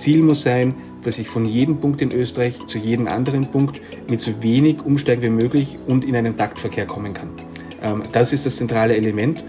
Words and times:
Ziel 0.00 0.22
muss 0.22 0.42
sein, 0.42 0.74
dass 1.04 1.18
ich 1.18 1.28
von 1.28 1.44
jedem 1.44 1.78
Punkt 1.78 2.02
in 2.02 2.12
Österreich 2.12 2.66
zu 2.66 2.78
jedem 2.78 3.06
anderen 3.06 3.50
Punkt 3.50 3.80
mit 4.08 4.20
so 4.20 4.42
wenig 4.42 4.82
Umsteigen 4.84 5.22
wie 5.22 5.30
möglich 5.30 5.78
und 5.86 6.04
in 6.04 6.16
einen 6.16 6.36
Taktverkehr 6.36 6.86
kommen 6.86 7.14
kann. 7.14 7.30
Ähm, 7.82 8.02
das 8.12 8.32
ist 8.32 8.46
das 8.46 8.56
zentrale 8.56 8.96
Element 8.96 9.44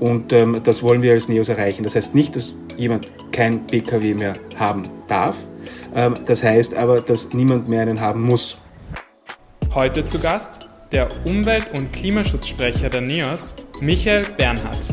und 0.00 0.32
ähm, 0.32 0.60
das 0.62 0.82
wollen 0.82 1.02
wir 1.02 1.12
als 1.12 1.28
NEOS 1.28 1.48
erreichen. 1.48 1.82
Das 1.82 1.94
heißt 1.94 2.14
nicht, 2.14 2.36
dass 2.36 2.54
jemand 2.76 3.08
kein 3.32 3.66
PKW 3.66 4.14
mehr 4.14 4.34
haben 4.56 4.82
darf. 5.08 5.36
Ähm, 5.94 6.14
das 6.26 6.42
heißt 6.42 6.74
aber, 6.74 7.00
dass 7.00 7.32
niemand 7.32 7.68
mehr 7.68 7.82
einen 7.82 8.00
haben 8.00 8.22
muss. 8.22 8.58
Heute 9.74 10.04
zu 10.04 10.18
Gast 10.18 10.68
der 10.92 11.08
Umwelt- 11.24 11.70
und 11.72 11.92
Klimaschutzsprecher 11.92 12.88
der 12.88 13.00
NEOS, 13.00 13.56
Michael 13.80 14.24
Bernhard. 14.36 14.90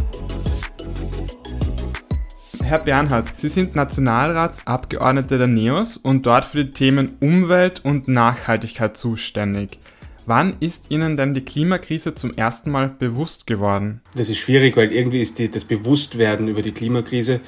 Herr 2.71 2.79
Bernhard, 2.79 3.33
Sie 3.37 3.49
sind 3.49 3.75
Nationalratsabgeordneter 3.75 5.37
der 5.37 5.47
NEOS 5.47 5.97
und 5.97 6.25
dort 6.25 6.45
für 6.45 6.63
die 6.63 6.71
Themen 6.71 7.17
Umwelt 7.19 7.83
und 7.83 8.07
Nachhaltigkeit 8.07 8.95
zuständig. 8.95 9.77
Wann 10.25 10.55
ist 10.61 10.89
Ihnen 10.89 11.17
denn 11.17 11.33
die 11.33 11.43
Klimakrise 11.43 12.15
zum 12.15 12.33
ersten 12.33 12.71
Mal 12.71 12.87
bewusst 12.87 13.45
geworden? 13.45 13.99
Das 14.15 14.29
ist 14.29 14.37
schwierig, 14.37 14.77
weil 14.77 14.93
irgendwie 14.93 15.19
ist 15.19 15.37
die, 15.37 15.51
das 15.51 15.65
Bewusstwerden 15.65 16.47
über 16.47 16.61
die 16.61 16.71
Klimakrise 16.71 17.41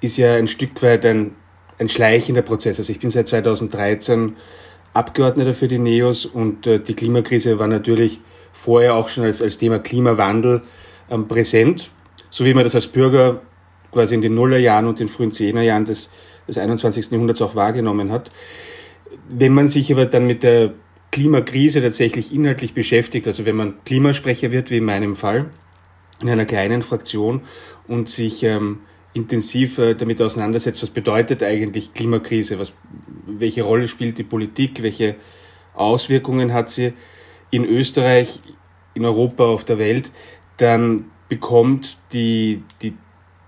ist 0.00 0.16
ja 0.16 0.34
ein 0.34 0.48
Stück 0.48 0.82
weit 0.82 1.06
ein, 1.06 1.36
ein 1.78 1.88
schleichender 1.88 2.42
Prozess. 2.42 2.80
Also 2.80 2.90
ich 2.90 2.98
bin 2.98 3.10
seit 3.10 3.28
2013 3.28 4.34
Abgeordneter 4.92 5.54
für 5.54 5.68
die 5.68 5.78
NEOS 5.78 6.26
und 6.26 6.66
äh, 6.66 6.80
die 6.80 6.94
Klimakrise 6.94 7.60
war 7.60 7.68
natürlich 7.68 8.18
vorher 8.52 8.96
auch 8.96 9.08
schon 9.08 9.22
als, 9.22 9.40
als 9.40 9.56
Thema 9.56 9.78
Klimawandel 9.78 10.62
ähm, 11.10 11.28
präsent, 11.28 11.92
so 12.28 12.44
wie 12.44 12.54
man 12.54 12.64
das 12.64 12.74
als 12.74 12.88
Bürger 12.88 13.40
quasi 13.94 14.14
in 14.14 14.22
den 14.22 14.34
Nullerjahren 14.34 14.86
und 14.86 15.00
den 15.00 15.08
frühen 15.08 15.32
Zehnerjahren 15.32 15.86
des, 15.86 16.10
des 16.46 16.58
21. 16.58 17.10
Jahrhunderts 17.10 17.40
auch 17.40 17.54
wahrgenommen 17.54 18.12
hat. 18.12 18.28
Wenn 19.28 19.54
man 19.54 19.68
sich 19.68 19.90
aber 19.90 20.06
dann 20.06 20.26
mit 20.26 20.42
der 20.42 20.74
Klimakrise 21.10 21.80
tatsächlich 21.80 22.34
inhaltlich 22.34 22.74
beschäftigt, 22.74 23.26
also 23.26 23.46
wenn 23.46 23.56
man 23.56 23.74
Klimasprecher 23.84 24.50
wird, 24.50 24.70
wie 24.70 24.78
in 24.78 24.84
meinem 24.84 25.16
Fall, 25.16 25.46
in 26.20 26.28
einer 26.28 26.44
kleinen 26.44 26.82
Fraktion 26.82 27.42
und 27.86 28.08
sich 28.08 28.42
ähm, 28.42 28.80
intensiv 29.14 29.78
äh, 29.78 29.94
damit 29.94 30.20
auseinandersetzt, 30.20 30.82
was 30.82 30.90
bedeutet 30.90 31.42
eigentlich 31.42 31.94
Klimakrise, 31.94 32.58
was, 32.58 32.74
welche 33.26 33.62
Rolle 33.62 33.88
spielt 33.88 34.18
die 34.18 34.24
Politik, 34.24 34.82
welche 34.82 35.16
Auswirkungen 35.74 36.52
hat 36.52 36.70
sie 36.70 36.92
in 37.50 37.64
Österreich, 37.64 38.40
in 38.94 39.04
Europa, 39.04 39.44
auf 39.44 39.64
der 39.64 39.78
Welt, 39.78 40.12
dann 40.56 41.06
bekommt 41.28 41.98
die, 42.12 42.62
die 42.82 42.94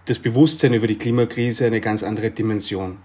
das 0.07 0.19
Bewusstsein 0.19 0.73
über 0.73 0.87
die 0.87 0.97
Klimakrise 0.97 1.67
eine 1.67 1.81
ganz 1.81 2.03
andere 2.03 2.31
Dimension. 2.31 2.99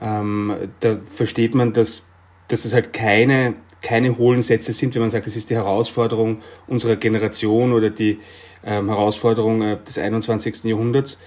Ähm, 0.00 0.54
da 0.80 0.98
versteht 1.04 1.54
man, 1.54 1.72
dass, 1.72 2.06
dass 2.48 2.64
es 2.64 2.72
halt 2.72 2.92
keine, 2.92 3.54
keine 3.82 4.16
hohlen 4.16 4.42
Sätze 4.42 4.72
sind, 4.72 4.94
wenn 4.94 5.02
man 5.02 5.10
sagt, 5.10 5.26
das 5.26 5.36
ist 5.36 5.50
die 5.50 5.54
Herausforderung 5.54 6.38
unserer 6.66 6.96
Generation 6.96 7.72
oder 7.72 7.90
die 7.90 8.18
ähm, 8.64 8.88
Herausforderung 8.88 9.62
äh, 9.62 9.78
des 9.86 9.98
21. 9.98 10.64
Jahrhunderts. 10.64 11.18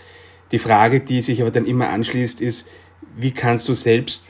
Die 0.51 0.59
Frage, 0.59 1.01
die 1.01 1.21
sich 1.21 1.41
aber 1.41 1.51
dann 1.51 1.65
immer 1.65 1.89
anschließt, 1.89 2.41
ist, 2.41 2.67
wie 3.15 3.31
kannst 3.31 3.67
du 3.67 3.73
selbst 3.73 4.23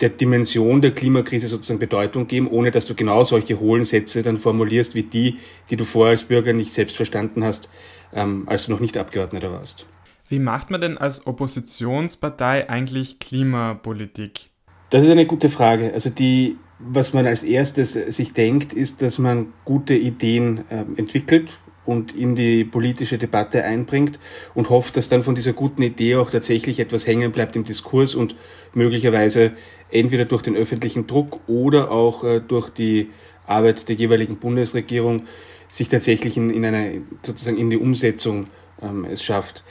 der 0.00 0.08
Dimension 0.08 0.80
der 0.80 0.92
Klimakrise 0.92 1.46
sozusagen 1.46 1.78
Bedeutung 1.78 2.26
geben, 2.26 2.48
ohne 2.48 2.70
dass 2.70 2.86
du 2.86 2.94
genau 2.94 3.22
solche 3.22 3.60
hohlen 3.60 3.84
Sätze 3.84 4.22
dann 4.22 4.38
formulierst 4.38 4.94
wie 4.94 5.02
die, 5.02 5.38
die 5.68 5.76
du 5.76 5.84
vorher 5.84 6.12
als 6.12 6.22
Bürger 6.22 6.54
nicht 6.54 6.72
selbst 6.72 6.96
verstanden 6.96 7.44
hast, 7.44 7.68
ähm, 8.12 8.44
als 8.48 8.66
du 8.66 8.72
noch 8.72 8.80
nicht 8.80 8.96
Abgeordneter 8.96 9.52
warst. 9.52 9.86
Wie 10.28 10.38
macht 10.38 10.70
man 10.70 10.80
denn 10.80 10.96
als 10.96 11.26
Oppositionspartei 11.26 12.70
eigentlich 12.70 13.18
Klimapolitik? 13.18 14.50
Das 14.90 15.02
ist 15.02 15.10
eine 15.10 15.26
gute 15.26 15.48
Frage. 15.48 15.92
Also 15.92 16.10
die, 16.10 16.56
was 16.78 17.12
man 17.12 17.26
als 17.26 17.42
erstes 17.42 17.92
sich 17.92 18.32
denkt, 18.32 18.72
ist, 18.72 19.02
dass 19.02 19.18
man 19.18 19.52
gute 19.64 19.94
Ideen 19.94 20.64
äh, 20.70 20.84
entwickelt 20.96 21.50
und 21.84 22.14
in 22.14 22.36
die 22.36 22.64
politische 22.64 23.18
Debatte 23.18 23.64
einbringt 23.64 24.20
und 24.54 24.70
hofft, 24.70 24.96
dass 24.96 25.08
dann 25.08 25.24
von 25.24 25.34
dieser 25.34 25.52
guten 25.52 25.82
Idee 25.82 26.16
auch 26.16 26.30
tatsächlich 26.30 26.78
etwas 26.78 27.06
hängen 27.06 27.32
bleibt 27.32 27.56
im 27.56 27.64
Diskurs 27.64 28.14
und 28.14 28.36
möglicherweise 28.74 29.52
entweder 29.90 30.24
durch 30.24 30.42
den 30.42 30.54
öffentlichen 30.54 31.08
Druck 31.08 31.40
oder 31.48 31.90
auch 31.90 32.22
äh, 32.22 32.40
durch 32.40 32.70
die 32.70 33.10
Arbeit 33.50 33.88
der 33.88 33.96
jeweiligen 33.96 34.36
Bundesregierung 34.36 35.24
sich 35.68 35.88
tatsächlich 35.88 36.36
in, 36.36 36.50
in 36.50 36.64
eine 36.64 37.02
sozusagen 37.22 37.56
in 37.56 37.70
die 37.70 37.76
Umsetzung 37.76 38.44
ähm, 38.82 39.04
es 39.04 39.22
schafft. 39.22 39.64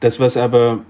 Das, 0.00 0.20
was 0.20 0.36
aber 0.36 0.84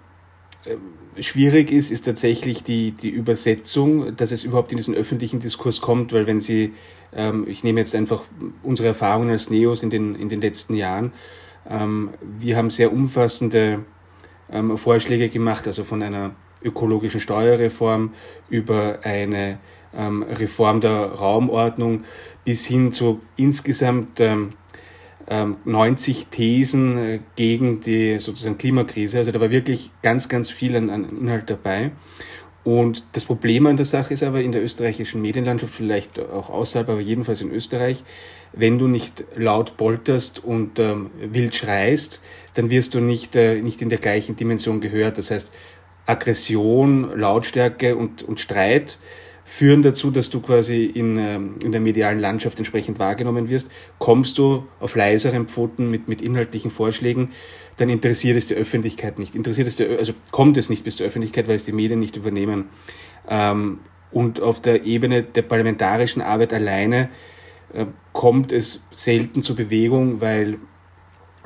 äh, 0.65 1.23
schwierig 1.23 1.71
ist, 1.71 1.91
ist 1.91 2.05
tatsächlich 2.05 2.65
die, 2.65 2.91
die 2.93 3.11
Übersetzung, 3.11 4.17
dass 4.17 4.33
es 4.33 4.45
überhaupt 4.45 4.73
in 4.73 4.77
diesen 4.77 4.95
öffentlichen 4.95 5.41
Diskurs 5.41 5.81
kommt, 5.81 6.13
weil 6.13 6.27
wenn 6.27 6.41
Sie, 6.41 6.75
ähm, 7.13 7.47
ich 7.49 7.65
nehme 7.65 7.81
jetzt 7.81 7.95
einfach 7.95 8.25
unsere 8.63 8.89
Erfahrungen 8.89 9.31
als 9.31 9.49
Neos 9.51 9.83
in 9.83 9.91
den, 9.91 10.15
in 10.15 10.29
den 10.29 10.41
letzten 10.41 10.75
Jahren, 10.75 11.13
ähm, 11.69 12.11
wir 12.21 12.57
haben 12.57 12.71
sehr 12.71 12.93
umfassende 12.93 13.85
ähm, 14.51 14.77
Vorschläge 14.77 15.29
gemacht, 15.29 15.67
also 15.67 15.85
von 15.85 16.03
einer 16.03 16.35
ökologischen 16.63 17.21
Steuerreform 17.21 18.13
über 18.49 18.99
eine 19.03 19.59
ähm, 19.95 20.23
Reform 20.23 20.81
der 20.81 21.13
Raumordnung 21.13 22.05
bis 22.47 22.65
hin 22.65 22.93
zu 22.93 23.21
insgesamt 23.37 24.23
90 25.65 26.19
ähm, 26.19 26.31
Thesen 26.31 26.99
äh, 26.99 27.19
gegen 27.35 27.81
die 27.81 28.19
sozusagen 28.21 28.57
Klimakrise. 28.57 29.19
Also 29.19 29.33
da 29.33 29.41
war 29.41 29.51
wirklich 29.51 29.91
ganz, 30.01 30.29
ganz 30.29 30.49
viel 30.49 30.77
an, 30.77 30.89
an 30.89 31.19
Inhalt 31.21 31.51
dabei. 31.51 31.91
Und 32.63 33.05
das 33.13 33.25
Problem 33.25 33.67
an 33.67 33.77
der 33.77 33.87
Sache 33.87 34.15
ist 34.15 34.23
aber 34.23 34.41
in 34.41 34.53
der 34.53 34.63
österreichischen 34.63 35.21
Medienlandschaft, 35.21 35.75
vielleicht 35.75 36.19
auch 36.19 36.51
außerhalb, 36.51 36.89
aber 36.89 37.01
jedenfalls 37.01 37.41
in 37.41 37.51
Österreich, 37.51 38.05
wenn 38.53 38.79
du 38.79 38.87
nicht 38.87 39.25
laut 39.37 39.77
polterst 39.77 40.43
und 40.43 40.79
ähm, 40.79 41.11
wild 41.21 41.55
schreist, 41.55 42.23
dann 42.55 42.71
wirst 42.71 42.95
du 42.95 43.01
nicht, 43.01 43.35
äh, 43.35 43.61
nicht 43.61 43.83
in 43.83 43.89
der 43.89 43.99
gleichen 43.99 44.37
Dimension 44.37 44.81
gehört. 44.81 45.19
Das 45.19 45.33
heißt, 45.33 45.53
Aggression, 46.07 47.19
Lautstärke 47.19 47.97
und, 47.97 48.23
und 48.23 48.39
Streit 48.39 48.99
führen 49.49 49.85
dazu, 49.85 50.11
dass 50.11 50.29
du 50.29 50.41
quasi 50.41 50.85
in, 50.85 51.19
ähm, 51.19 51.55
in 51.63 51.71
der 51.71 51.81
medialen 51.81 52.19
Landschaft 52.19 52.59
entsprechend 52.59 52.99
wahrgenommen 52.99 53.49
wirst. 53.49 53.71
Kommst 53.99 54.39
du 54.39 54.67
auf 54.81 54.97
leiseren 54.97 55.47
Pfoten 55.47 55.89
mit, 55.89 56.09
mit 56.09 56.21
inhaltlichen 56.21 56.73
Vorschlägen, 56.73 57.31
dann 57.77 57.89
interessiert 57.89 58.37
es 58.37 58.49
die 58.49 58.55
Öffentlichkeit 58.55 59.21
nicht. 59.21 59.37
Interessiert 59.37 59.69
es 59.69 59.77
die, 59.77 59.87
also 59.87 60.15
kommt 60.33 60.57
es 60.57 60.69
nicht 60.69 60.85
bis 60.85 60.97
zur 60.97 61.07
Öffentlichkeit, 61.07 61.47
weil 61.47 61.55
es 61.55 61.65
die 61.65 61.73
Medien 61.73 62.01
nicht 62.01 62.17
übernehmen. 62.17 62.65
Ähm, 63.29 63.79
und 64.11 64.41
auf 64.41 64.61
der 64.61 64.85
Ebene 64.85 65.23
der 65.23 65.43
parlamentarischen 65.43 66.23
Arbeit 66.23 66.53
alleine 66.53 67.09
äh, 67.73 67.87
kommt 68.13 68.51
es 68.51 68.83
selten 68.91 69.43
zur 69.43 69.55
Bewegung, 69.55 70.21
weil 70.21 70.59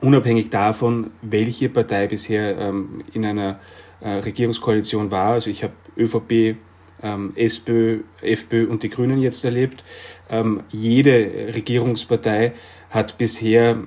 unabhängig 0.00 0.48
davon, 0.48 1.10
welche 1.20 1.68
Partei 1.68 2.06
bisher 2.06 2.56
ähm, 2.58 3.04
in 3.12 3.26
einer 3.26 3.60
äh, 4.00 4.08
Regierungskoalition 4.08 5.10
war, 5.10 5.32
also 5.32 5.50
ich 5.50 5.62
habe 5.62 5.74
ÖVP, 5.98 6.56
ähm, 7.02 7.32
SPÖ, 7.36 8.00
FPÖ 8.22 8.68
und 8.68 8.82
die 8.82 8.88
Grünen 8.88 9.20
jetzt 9.20 9.44
erlebt. 9.44 9.84
Ähm, 10.28 10.62
jede 10.70 11.52
Regierungspartei 11.54 12.52
hat 12.90 13.18
bisher 13.18 13.78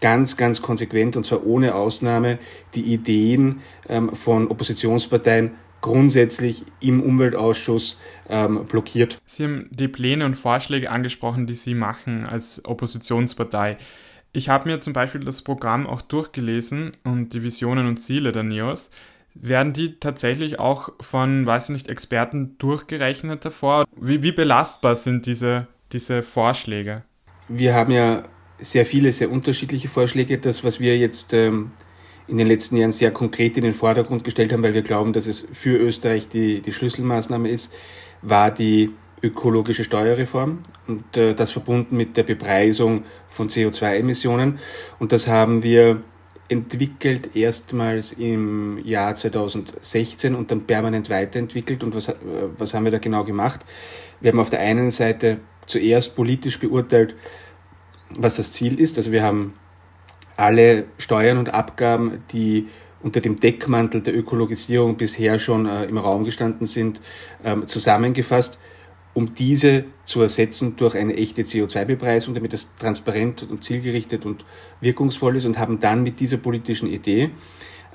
ganz, 0.00 0.36
ganz 0.36 0.62
konsequent 0.62 1.16
und 1.16 1.24
zwar 1.24 1.44
ohne 1.44 1.74
Ausnahme 1.74 2.38
die 2.74 2.82
Ideen 2.82 3.60
ähm, 3.88 4.14
von 4.14 4.48
Oppositionsparteien 4.48 5.52
grundsätzlich 5.80 6.64
im 6.80 7.02
Umweltausschuss 7.02 8.00
ähm, 8.28 8.64
blockiert. 8.66 9.20
Sie 9.24 9.44
haben 9.44 9.68
die 9.70 9.88
Pläne 9.88 10.24
und 10.24 10.34
Vorschläge 10.34 10.90
angesprochen, 10.90 11.46
die 11.46 11.54
Sie 11.54 11.74
machen 11.74 12.26
als 12.26 12.64
Oppositionspartei. 12.64 13.78
Ich 14.32 14.48
habe 14.48 14.68
mir 14.68 14.80
zum 14.80 14.92
Beispiel 14.92 15.22
das 15.22 15.42
Programm 15.42 15.86
auch 15.86 16.02
durchgelesen 16.02 16.92
und 17.04 17.32
die 17.32 17.42
Visionen 17.42 17.86
und 17.86 17.98
Ziele 17.98 18.32
der 18.32 18.42
NEOS. 18.42 18.90
Werden 19.40 19.72
die 19.72 20.00
tatsächlich 20.00 20.58
auch 20.58 20.90
von, 21.00 21.46
weiß 21.46 21.64
ich 21.64 21.72
nicht, 21.72 21.88
Experten 21.88 22.56
durchgerechnet 22.58 23.44
davor? 23.44 23.84
Wie, 23.96 24.22
wie 24.22 24.32
belastbar 24.32 24.96
sind 24.96 25.26
diese, 25.26 25.68
diese 25.92 26.22
Vorschläge? 26.22 27.04
Wir 27.48 27.74
haben 27.74 27.92
ja 27.92 28.24
sehr 28.58 28.84
viele, 28.84 29.12
sehr 29.12 29.30
unterschiedliche 29.30 29.88
Vorschläge. 29.88 30.38
Das, 30.38 30.64
was 30.64 30.80
wir 30.80 30.98
jetzt 30.98 31.32
ähm, 31.32 31.70
in 32.26 32.36
den 32.36 32.48
letzten 32.48 32.76
Jahren 32.76 32.92
sehr 32.92 33.12
konkret 33.12 33.56
in 33.56 33.64
den 33.64 33.74
Vordergrund 33.74 34.24
gestellt 34.24 34.52
haben, 34.52 34.62
weil 34.62 34.74
wir 34.74 34.82
glauben, 34.82 35.12
dass 35.12 35.26
es 35.26 35.46
für 35.52 35.76
Österreich 35.76 36.28
die, 36.28 36.60
die 36.60 36.72
Schlüsselmaßnahme 36.72 37.48
ist, 37.48 37.72
war 38.22 38.50
die 38.50 38.90
ökologische 39.22 39.84
Steuerreform 39.84 40.58
und 40.86 41.16
äh, 41.16 41.34
das 41.34 41.50
verbunden 41.50 41.96
mit 41.96 42.16
der 42.16 42.22
Bepreisung 42.22 43.02
von 43.28 43.48
CO2-Emissionen. 43.48 44.58
Und 44.98 45.12
das 45.12 45.28
haben 45.28 45.62
wir 45.62 46.02
entwickelt 46.48 47.36
erstmals 47.36 48.12
im 48.12 48.82
Jahr 48.84 49.14
2016 49.14 50.34
und 50.34 50.50
dann 50.50 50.62
permanent 50.62 51.10
weiterentwickelt. 51.10 51.84
Und 51.84 51.94
was, 51.94 52.08
äh, 52.08 52.14
was 52.56 52.74
haben 52.74 52.84
wir 52.84 52.92
da 52.92 52.98
genau 52.98 53.24
gemacht? 53.24 53.60
Wir 54.20 54.32
haben 54.32 54.40
auf 54.40 54.50
der 54.50 54.60
einen 54.60 54.90
Seite 54.90 55.38
zuerst 55.66 56.16
politisch 56.16 56.58
beurteilt, 56.58 57.14
was 58.10 58.36
das 58.36 58.52
Ziel 58.52 58.80
ist. 58.80 58.96
Also 58.96 59.12
wir 59.12 59.22
haben 59.22 59.54
alle 60.36 60.84
Steuern 60.98 61.38
und 61.38 61.52
Abgaben, 61.52 62.22
die 62.32 62.68
unter 63.02 63.20
dem 63.20 63.38
Deckmantel 63.38 64.00
der 64.00 64.16
Ökologisierung 64.16 64.96
bisher 64.96 65.38
schon 65.38 65.66
äh, 65.66 65.84
im 65.84 65.98
Raum 65.98 66.24
gestanden 66.24 66.66
sind, 66.66 67.00
ähm, 67.44 67.66
zusammengefasst, 67.66 68.58
um 69.18 69.34
diese 69.34 69.84
zu 70.04 70.22
ersetzen 70.22 70.76
durch 70.76 70.94
eine 70.94 71.16
echte 71.16 71.42
CO2-Bepreisung, 71.42 72.34
damit 72.34 72.52
das 72.52 72.76
transparent 72.76 73.42
und 73.50 73.64
zielgerichtet 73.64 74.24
und 74.24 74.44
wirkungsvoll 74.80 75.34
ist 75.34 75.44
und 75.44 75.58
haben 75.58 75.80
dann 75.80 76.04
mit 76.04 76.20
dieser 76.20 76.36
politischen 76.36 76.88
Idee 76.88 77.30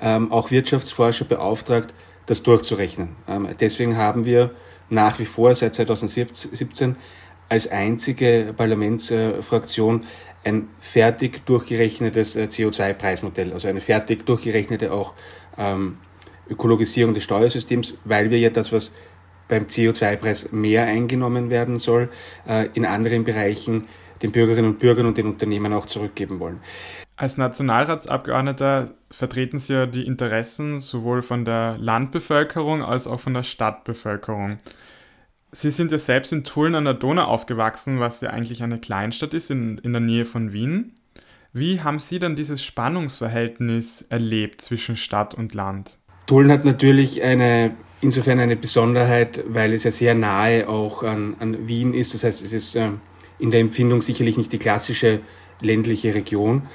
ähm, 0.02 0.30
auch 0.30 0.50
Wirtschaftsforscher 0.50 1.24
beauftragt, 1.24 1.94
das 2.26 2.42
durchzurechnen. 2.42 3.16
Ähm, 3.26 3.48
deswegen 3.58 3.96
haben 3.96 4.26
wir 4.26 4.50
nach 4.90 5.18
wie 5.18 5.24
vor 5.24 5.54
seit 5.54 5.74
2017 5.74 6.96
als 7.48 7.68
einzige 7.68 8.52
Parlamentsfraktion 8.54 10.04
ein 10.44 10.68
fertig 10.78 11.46
durchgerechnetes 11.46 12.36
äh, 12.36 12.48
CO2-Preismodell, 12.50 13.54
also 13.54 13.66
eine 13.66 13.80
fertig 13.80 14.26
durchgerechnete 14.26 14.92
auch 14.92 15.14
ähm, 15.56 15.96
Ökologisierung 16.50 17.14
des 17.14 17.24
Steuersystems, 17.24 17.96
weil 18.04 18.28
wir 18.28 18.38
ja 18.38 18.50
das, 18.50 18.72
was 18.72 18.92
beim 19.54 19.66
CO2-Preis 19.66 20.50
mehr 20.50 20.84
eingenommen 20.84 21.48
werden 21.48 21.78
soll, 21.78 22.08
äh, 22.48 22.68
in 22.74 22.84
anderen 22.84 23.22
Bereichen 23.22 23.86
den 24.22 24.32
Bürgerinnen 24.32 24.70
und 24.70 24.78
Bürgern 24.78 25.06
und 25.06 25.16
den 25.16 25.26
Unternehmen 25.26 25.72
auch 25.72 25.86
zurückgeben 25.86 26.40
wollen. 26.40 26.60
Als 27.16 27.36
Nationalratsabgeordneter 27.36 28.94
vertreten 29.10 29.60
Sie 29.60 29.72
ja 29.72 29.86
die 29.86 30.06
Interessen 30.06 30.80
sowohl 30.80 31.22
von 31.22 31.44
der 31.44 31.76
Landbevölkerung 31.78 32.82
als 32.82 33.06
auch 33.06 33.20
von 33.20 33.34
der 33.34 33.44
Stadtbevölkerung. 33.44 34.56
Sie 35.52 35.70
sind 35.70 35.92
ja 35.92 35.98
selbst 35.98 36.32
in 36.32 36.42
Tulln 36.42 36.74
an 36.74 36.84
der 36.84 36.94
Donau 36.94 37.26
aufgewachsen, 37.26 38.00
was 38.00 38.20
ja 38.20 38.30
eigentlich 38.30 38.64
eine 38.64 38.80
Kleinstadt 38.80 39.34
ist 39.34 39.52
in, 39.52 39.78
in 39.78 39.92
der 39.92 40.00
Nähe 40.00 40.24
von 40.24 40.52
Wien. 40.52 40.94
Wie 41.52 41.80
haben 41.82 42.00
Sie 42.00 42.18
dann 42.18 42.34
dieses 42.34 42.64
Spannungsverhältnis 42.64 44.02
erlebt 44.02 44.60
zwischen 44.62 44.96
Stadt 44.96 45.34
und 45.34 45.54
Land? 45.54 46.00
Tulln 46.26 46.50
hat 46.50 46.64
natürlich 46.64 47.22
eine, 47.22 47.76
insofern 48.04 48.38
eine 48.38 48.56
Besonderheit, 48.56 49.42
weil 49.48 49.72
es 49.72 49.84
ja 49.84 49.90
sehr 49.90 50.14
nahe 50.14 50.68
auch 50.68 51.02
an, 51.02 51.36
an 51.40 51.66
Wien 51.66 51.94
ist. 51.94 52.14
Das 52.14 52.22
heißt, 52.22 52.42
es 52.44 52.52
ist 52.52 52.76
äh, 52.76 52.90
in 53.38 53.50
der 53.50 53.60
Empfindung 53.60 54.00
sicherlich 54.00 54.36
nicht 54.36 54.52
die 54.52 54.58
klassische 54.58 55.20
ländliche 55.60 56.14
Region. 56.14 56.68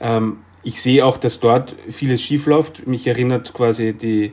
Ähm, 0.00 0.38
ich 0.62 0.80
sehe 0.80 1.04
auch, 1.04 1.16
dass 1.16 1.40
dort 1.40 1.74
vieles 1.90 2.22
schiefläuft. 2.22 2.86
Mich 2.86 3.06
erinnert 3.06 3.52
quasi 3.52 3.92
die, 3.92 4.32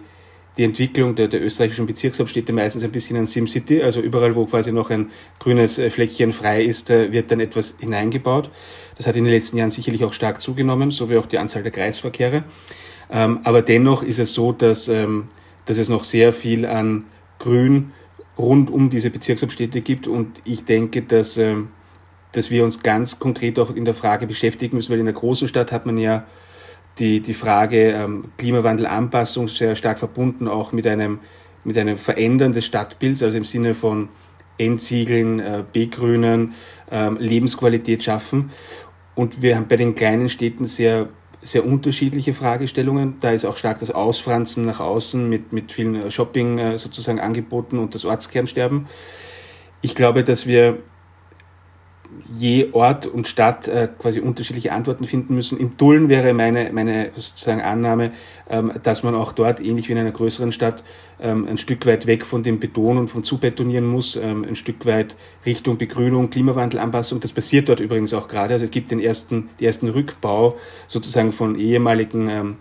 die 0.57 0.63
Entwicklung 0.63 1.15
der, 1.15 1.27
der 1.27 1.41
österreichischen 1.41 1.85
Bezirkshauptstädte 1.85 2.53
meistens 2.53 2.83
ein 2.83 2.91
bisschen 2.91 3.17
an 3.17 3.25
SimCity. 3.25 3.81
Also 3.81 4.01
überall, 4.01 4.35
wo 4.35 4.45
quasi 4.45 4.71
noch 4.71 4.89
ein 4.89 5.09
grünes 5.39 5.79
äh, 5.79 5.89
Fleckchen 5.89 6.33
frei 6.33 6.63
ist, 6.63 6.89
äh, 6.89 7.11
wird 7.11 7.31
dann 7.31 7.39
etwas 7.39 7.75
hineingebaut. 7.79 8.49
Das 8.97 9.07
hat 9.07 9.15
in 9.15 9.23
den 9.23 9.33
letzten 9.33 9.57
Jahren 9.57 9.71
sicherlich 9.71 10.03
auch 10.03 10.13
stark 10.13 10.41
zugenommen, 10.41 10.91
so 10.91 11.09
wie 11.09 11.17
auch 11.17 11.25
die 11.25 11.37
Anzahl 11.37 11.63
der 11.63 11.71
Kreisverkehre. 11.71 12.43
Ähm, 13.09 13.39
aber 13.43 13.61
dennoch 13.61 14.03
ist 14.03 14.19
es 14.19 14.33
so, 14.33 14.51
dass, 14.51 14.87
ähm, 14.87 15.29
dass 15.65 15.77
es 15.77 15.89
noch 15.89 16.03
sehr 16.03 16.33
viel 16.33 16.65
an 16.65 17.05
Grün 17.39 17.91
rund 18.37 18.69
um 18.71 18.89
diese 18.89 19.09
Bezirkshauptstädte 19.09 19.81
gibt. 19.81 20.07
Und 20.07 20.41
ich 20.43 20.65
denke, 20.65 21.01
dass 21.01 21.37
ähm, 21.37 21.69
dass 22.31 22.49
wir 22.49 22.63
uns 22.63 22.81
ganz 22.81 23.19
konkret 23.19 23.59
auch 23.59 23.75
in 23.75 23.85
der 23.85 23.93
Frage 23.93 24.27
beschäftigen 24.27 24.75
müssen, 24.75 24.91
weil 24.91 24.99
in 24.99 25.05
der 25.05 25.13
großen 25.13 25.47
Stadt 25.47 25.71
hat 25.71 25.85
man 25.85 25.97
ja 25.97 26.25
die, 26.99 27.19
die 27.19 27.33
Frage 27.33 27.91
ähm, 27.91 28.25
Klimawandelanpassung 28.37 29.47
sehr 29.47 29.75
stark 29.75 29.99
verbunden 29.99 30.47
auch 30.47 30.71
mit 30.71 30.87
einem, 30.87 31.19
mit 31.63 31.77
einem 31.77 31.97
Verändern 31.97 32.51
des 32.51 32.65
Stadtbilds, 32.65 33.23
also 33.23 33.37
im 33.37 33.45
Sinne 33.45 33.73
von 33.73 34.09
Entsiegeln, 34.57 35.39
äh, 35.39 35.63
Begrünen, 35.71 36.53
äh, 36.89 37.09
Lebensqualität 37.09 38.03
schaffen. 38.03 38.51
Und 39.15 39.41
wir 39.41 39.57
haben 39.57 39.67
bei 39.67 39.77
den 39.77 39.95
kleinen 39.95 40.29
Städten 40.29 40.67
sehr, 40.67 41.09
sehr 41.41 41.65
unterschiedliche 41.65 42.33
Fragestellungen. 42.33 43.15
Da 43.19 43.31
ist 43.31 43.45
auch 43.45 43.57
stark 43.57 43.79
das 43.79 43.91
Ausfranzen 43.91 44.65
nach 44.65 44.79
außen 44.79 45.27
mit, 45.27 45.53
mit 45.53 45.71
vielen 45.71 45.95
äh, 45.95 46.11
Shopping 46.11 46.59
äh, 46.59 46.77
sozusagen 46.77 47.19
angeboten 47.19 47.79
und 47.79 47.95
das 47.95 48.05
Ortskernsterben. 48.05 48.87
Ich 49.81 49.95
glaube, 49.95 50.23
dass 50.23 50.45
wir 50.45 50.77
je 52.37 52.69
Ort 52.71 53.05
und 53.05 53.27
Stadt 53.27 53.67
äh, 53.67 53.87
quasi 53.99 54.19
unterschiedliche 54.19 54.71
Antworten 54.71 55.05
finden 55.05 55.35
müssen. 55.35 55.59
In 55.59 55.77
Tulln 55.77 56.09
wäre 56.09 56.33
meine, 56.33 56.71
meine 56.71 57.11
sozusagen 57.15 57.61
Annahme, 57.61 58.11
ähm, 58.49 58.71
dass 58.83 59.03
man 59.03 59.15
auch 59.15 59.31
dort, 59.31 59.59
ähnlich 59.59 59.87
wie 59.87 59.93
in 59.93 59.97
einer 59.97 60.11
größeren 60.11 60.51
Stadt, 60.51 60.83
ähm, 61.19 61.47
ein 61.47 61.57
Stück 61.57 61.85
weit 61.85 62.07
weg 62.07 62.25
von 62.25 62.43
dem 62.43 62.59
Beton 62.59 62.97
und 62.97 63.09
von 63.09 63.23
Zubetonieren 63.23 63.87
muss, 63.87 64.15
ähm, 64.15 64.45
ein 64.47 64.55
Stück 64.55 64.85
weit 64.85 65.15
Richtung 65.45 65.77
Begrünung, 65.77 66.29
Klimawandelanpassung. 66.29 67.19
Das 67.19 67.33
passiert 67.33 67.69
dort 67.69 67.79
übrigens 67.79 68.13
auch 68.13 68.27
gerade. 68.27 68.53
Also 68.53 68.65
es 68.65 68.71
gibt 68.71 68.91
den 68.91 68.99
ersten, 68.99 69.49
den 69.59 69.67
ersten 69.67 69.89
Rückbau 69.89 70.55
sozusagen 70.87 71.31
von 71.31 71.57
ehemaligen 71.57 72.29
ähm, 72.29 72.55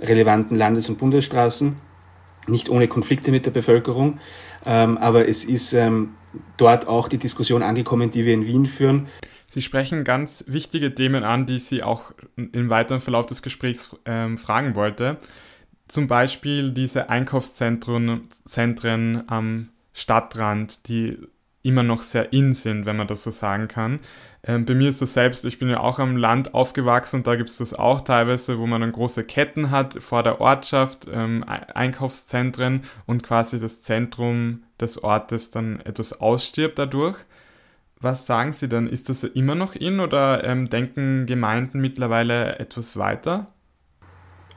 relevanten 0.00 0.56
Landes- 0.56 0.88
und 0.88 0.98
Bundesstraßen, 0.98 1.76
nicht 2.46 2.68
ohne 2.68 2.88
Konflikte 2.88 3.30
mit 3.30 3.46
der 3.46 3.50
Bevölkerung. 3.50 4.18
Ähm, 4.66 4.96
aber 4.98 5.28
es 5.28 5.44
ist 5.44 5.72
ähm, 5.72 6.10
dort 6.56 6.86
auch 6.86 7.08
die 7.08 7.18
Diskussion 7.18 7.62
angekommen, 7.62 8.10
die 8.10 8.24
wir 8.24 8.34
in 8.34 8.46
Wien 8.46 8.66
führen. 8.66 9.08
Sie 9.48 9.62
sprechen 9.62 10.04
ganz 10.04 10.44
wichtige 10.48 10.94
Themen 10.94 11.22
an, 11.22 11.46
die 11.46 11.58
Sie 11.58 11.82
auch 11.82 12.12
im 12.36 12.70
weiteren 12.70 13.00
Verlauf 13.00 13.26
des 13.26 13.42
Gesprächs 13.42 13.96
ähm, 14.04 14.38
fragen 14.38 14.74
wollte. 14.74 15.18
Zum 15.86 16.08
Beispiel 16.08 16.72
diese 16.72 17.10
Einkaufszentren 17.10 18.28
Zentren 18.44 19.28
am 19.28 19.68
Stadtrand, 19.92 20.88
die 20.88 21.18
immer 21.64 21.82
noch 21.82 22.02
sehr 22.02 22.32
in 22.32 22.54
sind, 22.54 22.86
wenn 22.86 22.96
man 22.96 23.08
das 23.08 23.24
so 23.24 23.30
sagen 23.30 23.66
kann. 23.66 24.00
Ähm, 24.46 24.66
bei 24.66 24.74
mir 24.74 24.88
ist 24.90 25.00
das 25.02 25.14
selbst, 25.14 25.44
ich 25.44 25.58
bin 25.58 25.70
ja 25.70 25.80
auch 25.80 25.98
am 25.98 26.16
Land 26.16 26.54
aufgewachsen 26.54 27.16
und 27.16 27.26
da 27.26 27.34
gibt 27.34 27.48
es 27.48 27.58
das 27.58 27.74
auch 27.74 28.02
teilweise, 28.02 28.58
wo 28.58 28.66
man 28.66 28.82
dann 28.82 28.92
große 28.92 29.24
Ketten 29.24 29.70
hat 29.70 29.94
vor 30.02 30.22
der 30.22 30.40
Ortschaft, 30.40 31.08
ähm, 31.12 31.42
Einkaufszentren 31.46 32.84
und 33.06 33.22
quasi 33.22 33.58
das 33.58 33.82
Zentrum 33.82 34.64
des 34.78 35.02
Ortes 35.02 35.50
dann 35.50 35.80
etwas 35.80 36.20
ausstirbt 36.20 36.78
dadurch. 36.78 37.16
Was 38.00 38.26
sagen 38.26 38.52
Sie 38.52 38.68
dann? 38.68 38.86
Ist 38.86 39.08
das 39.08 39.24
immer 39.24 39.54
noch 39.54 39.74
in 39.74 40.00
oder 40.00 40.44
ähm, 40.44 40.68
denken 40.68 41.24
Gemeinden 41.24 41.80
mittlerweile 41.80 42.58
etwas 42.58 42.98
weiter? 42.98 43.53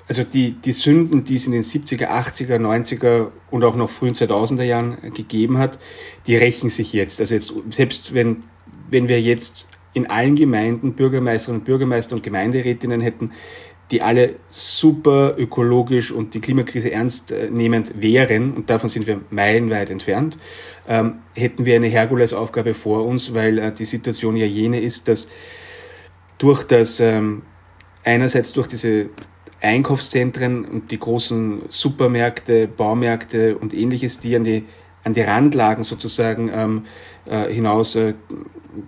Also 0.08 0.24
die, 0.24 0.54
die 0.54 0.72
Sünden, 0.72 1.26
die 1.26 1.36
es 1.36 1.46
in 1.48 1.52
den 1.52 1.64
70er, 1.64 2.08
80er, 2.08 2.58
90er 2.58 3.28
und 3.52 3.66
auch 3.66 3.76
noch 3.76 3.90
frühen 3.90 4.14
2000er 4.14 4.64
Jahren 4.64 5.14
gegeben 5.14 5.58
hat, 5.58 5.80
die 6.28 6.38
rächen 6.38 6.70
sich 6.70 6.94
jetzt. 6.94 7.20
Also 7.20 7.36
jetzt, 7.36 7.54
selbst 7.72 8.14
wenn, 8.14 8.38
wenn 8.90 9.10
wir 9.10 9.22
jetzt 9.22 9.68
in 9.94 10.08
allen 10.08 10.36
Gemeinden 10.36 10.94
Bürgermeisterinnen 10.94 11.62
und 11.62 11.66
Bürgermeister 11.66 12.16
und 12.16 12.24
Gemeinderätinnen 12.24 13.02
hätten, 13.02 13.32
die 13.92 14.02
alle 14.02 14.36
super 14.50 15.36
ökologisch 15.38 16.12
und 16.12 16.34
die 16.34 16.40
Klimakrise 16.40 16.92
ernst 16.92 17.32
äh, 17.32 17.50
nehmend 17.50 18.02
wären, 18.02 18.54
und 18.54 18.70
davon 18.70 18.90
sind 18.90 19.08
wir 19.08 19.22
meilenweit 19.30 19.90
entfernt, 19.90 20.38
ähm, 20.88 21.20
hätten 21.36 21.66
wir 21.66 21.76
eine 21.76 21.88
Herkulesaufgabe 21.88 22.74
vor 22.74 23.06
uns, 23.06 23.34
weil 23.34 23.58
äh, 23.58 23.74
die 23.74 23.86
Situation 23.86 24.36
ja 24.36 24.46
jene 24.46 24.80
ist, 24.82 25.08
dass 25.08 25.30
durch 26.38 26.64
das, 26.64 27.00
ähm, 27.00 27.44
einerseits 28.04 28.52
durch 28.54 28.68
diese 28.68 29.10
Einkaufszentren 29.62 30.66
und 30.66 30.92
die 30.92 31.00
großen 31.00 31.64
Supermärkte, 31.70 32.68
Baumärkte 32.68 33.58
und 33.58 33.74
ähnliches, 33.74 34.20
die 34.20 34.36
an 34.36 34.44
die, 34.44 34.66
an 35.04 35.14
die 35.14 35.22
Randlagen 35.22 35.84
sozusagen 35.84 36.50
ähm, 36.54 36.86
äh, 37.26 37.52
hinaus 37.52 37.96
äh, 37.96 38.14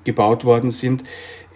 gebaut 0.04 0.46
worden 0.46 0.72
sind, 0.72 1.04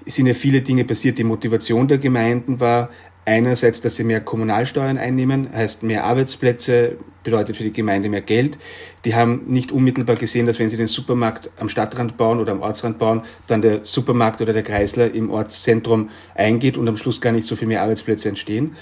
sind 0.05 0.25
ja 0.25 0.33
viele 0.33 0.61
Dinge 0.61 0.83
passiert. 0.83 1.17
Die 1.17 1.23
Motivation 1.23 1.87
der 1.87 1.97
Gemeinden 1.97 2.59
war 2.59 2.89
einerseits, 3.25 3.81
dass 3.81 3.95
sie 3.95 4.03
mehr 4.03 4.21
Kommunalsteuern 4.21 4.97
einnehmen, 4.97 5.51
heißt 5.51 5.83
mehr 5.83 6.03
Arbeitsplätze, 6.03 6.97
bedeutet 7.23 7.55
für 7.55 7.63
die 7.63 7.71
Gemeinde 7.71 8.09
mehr 8.09 8.21
Geld. 8.21 8.57
Die 9.05 9.15
haben 9.15 9.43
nicht 9.47 9.71
unmittelbar 9.71 10.15
gesehen, 10.15 10.45
dass 10.45 10.59
wenn 10.59 10.69
sie 10.69 10.77
den 10.77 10.87
Supermarkt 10.87 11.49
am 11.57 11.69
Stadtrand 11.69 12.17
bauen 12.17 12.39
oder 12.39 12.51
am 12.51 12.61
Ortsrand 12.61 12.99
bauen, 12.99 13.23
dann 13.47 13.61
der 13.61 13.85
Supermarkt 13.85 14.41
oder 14.41 14.53
der 14.53 14.63
Kreisler 14.63 15.13
im 15.13 15.31
Ortszentrum 15.31 16.09
eingeht 16.35 16.77
und 16.77 16.87
am 16.87 16.97
Schluss 16.97 17.21
gar 17.21 17.31
nicht 17.31 17.47
so 17.47 17.55
viel 17.55 17.67
mehr 17.67 17.81
Arbeitsplätze 17.81 18.29
entstehen. 18.29 18.75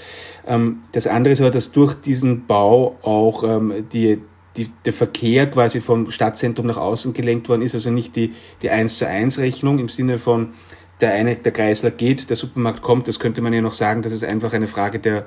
Ähm, 0.47 0.83
das 0.91 1.07
andere 1.07 1.33
ist 1.33 1.41
aber, 1.41 1.51
dass 1.51 1.71
durch 1.71 1.93
diesen 1.93 2.47
Bau 2.47 2.97
auch 3.03 3.43
ähm, 3.43 3.85
die, 3.93 4.19
die, 4.57 4.69
der 4.85 4.93
Verkehr 4.93 5.49
quasi 5.49 5.79
vom 5.79 6.09
Stadtzentrum 6.09 6.65
nach 6.65 6.77
außen 6.77 7.13
gelenkt 7.13 7.47
worden 7.47 7.61
ist, 7.61 7.75
also 7.75 7.91
nicht 7.91 8.15
die, 8.15 8.33
die 8.61 8.69
1 8.69 8.97
zu 8.97 9.07
1 9.07 9.39
Rechnung 9.39 9.79
im 9.79 9.89
Sinne 9.89 10.17
von 10.17 10.53
der 11.01 11.13
eine, 11.13 11.35
der 11.35 11.51
Kreisler 11.51 11.91
geht, 11.91 12.29
der 12.29 12.37
Supermarkt 12.37 12.81
kommt, 12.81 13.07
das 13.07 13.19
könnte 13.19 13.41
man 13.41 13.53
ja 13.53 13.61
noch 13.61 13.73
sagen, 13.73 14.01
dass 14.01 14.11
es 14.11 14.23
einfach 14.23 14.53
eine 14.53 14.67
Frage 14.67 14.99
der 14.99 15.25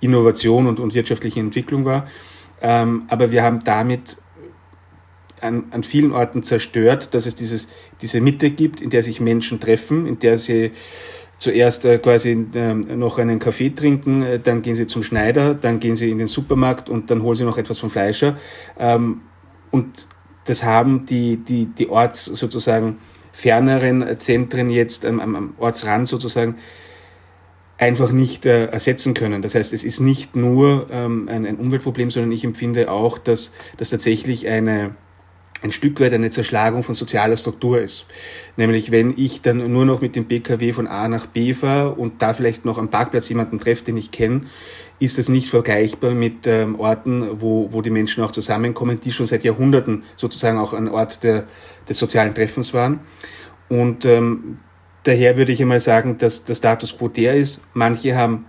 Innovation 0.00 0.66
und, 0.66 0.80
und 0.80 0.94
wirtschaftlichen 0.94 1.46
Entwicklung 1.46 1.84
war. 1.84 2.06
Ähm, 2.62 3.04
aber 3.08 3.30
wir 3.30 3.42
haben 3.42 3.62
damit 3.64 4.16
an, 5.40 5.64
an 5.70 5.82
vielen 5.82 6.12
Orten 6.12 6.42
zerstört, 6.42 7.14
dass 7.14 7.26
es 7.26 7.34
dieses, 7.34 7.68
diese 8.02 8.20
Mitte 8.20 8.50
gibt, 8.50 8.80
in 8.80 8.90
der 8.90 9.02
sich 9.02 9.20
Menschen 9.20 9.60
treffen, 9.60 10.06
in 10.06 10.18
der 10.18 10.38
sie 10.38 10.72
zuerst 11.38 11.84
äh, 11.86 11.98
quasi 11.98 12.32
äh, 12.54 12.74
noch 12.74 13.18
einen 13.18 13.38
Kaffee 13.38 13.70
trinken, 13.70 14.22
äh, 14.22 14.38
dann 14.38 14.62
gehen 14.62 14.74
sie 14.74 14.86
zum 14.86 15.02
Schneider, 15.02 15.54
dann 15.54 15.80
gehen 15.80 15.94
sie 15.94 16.10
in 16.10 16.18
den 16.18 16.26
Supermarkt 16.26 16.90
und 16.90 17.10
dann 17.10 17.22
holen 17.22 17.36
sie 17.36 17.44
noch 17.44 17.56
etwas 17.56 17.78
vom 17.78 17.90
Fleischer. 17.90 18.36
Ähm, 18.78 19.22
und 19.70 20.06
das 20.44 20.62
haben 20.64 21.06
die, 21.06 21.38
die, 21.38 21.66
die 21.66 21.88
Orts 21.88 22.26
sozusagen 22.26 22.98
ferneren 23.40 24.18
Zentren 24.18 24.68
jetzt 24.68 25.06
am, 25.06 25.18
am 25.20 25.54
Ortsrand 25.58 26.06
sozusagen 26.06 26.56
einfach 27.78 28.12
nicht 28.12 28.44
äh, 28.44 28.66
ersetzen 28.66 29.14
können. 29.14 29.40
Das 29.40 29.54
heißt, 29.54 29.72
es 29.72 29.82
ist 29.82 30.00
nicht 30.00 30.36
nur 30.36 30.86
ähm, 30.90 31.28
ein, 31.30 31.46
ein 31.46 31.56
Umweltproblem, 31.56 32.10
sondern 32.10 32.32
ich 32.32 32.44
empfinde 32.44 32.90
auch, 32.90 33.16
dass 33.16 33.54
das 33.78 33.88
tatsächlich 33.88 34.46
eine 34.46 34.94
ein 35.62 35.72
Stück 35.72 36.00
weit 36.00 36.12
eine 36.12 36.30
Zerschlagung 36.30 36.82
von 36.82 36.94
sozialer 36.94 37.36
Struktur 37.36 37.80
ist. 37.80 38.06
Nämlich 38.56 38.90
wenn 38.90 39.14
ich 39.16 39.42
dann 39.42 39.70
nur 39.72 39.84
noch 39.84 40.00
mit 40.00 40.16
dem 40.16 40.26
Pkw 40.26 40.72
von 40.72 40.86
A 40.86 41.08
nach 41.08 41.26
B 41.26 41.52
fahre 41.54 41.92
und 41.92 42.22
da 42.22 42.32
vielleicht 42.32 42.64
noch 42.64 42.78
am 42.78 42.88
Parkplatz 42.88 43.28
jemanden 43.28 43.58
treffe, 43.58 43.84
den 43.84 43.96
ich 43.96 44.10
kenne, 44.10 44.42
ist 44.98 45.18
das 45.18 45.28
nicht 45.28 45.48
vergleichbar 45.48 46.12
mit 46.12 46.46
ähm, 46.46 46.78
Orten, 46.78 47.40
wo, 47.40 47.68
wo 47.72 47.82
die 47.82 47.90
Menschen 47.90 48.22
auch 48.22 48.32
zusammenkommen, 48.32 49.00
die 49.00 49.12
schon 49.12 49.26
seit 49.26 49.44
Jahrhunderten 49.44 50.02
sozusagen 50.16 50.58
auch 50.58 50.74
ein 50.74 50.88
Ort 50.88 51.22
der, 51.22 51.46
des 51.88 51.98
sozialen 51.98 52.34
Treffens 52.34 52.74
waren. 52.74 53.00
Und 53.68 54.04
ähm, 54.04 54.58
daher 55.04 55.36
würde 55.36 55.52
ich 55.52 55.62
einmal 55.62 55.80
sagen, 55.80 56.18
dass 56.18 56.44
der 56.44 56.54
Status 56.54 56.96
quo 56.96 57.08
der 57.08 57.34
ist. 57.34 57.62
Manche 57.72 58.14
haben 58.14 58.44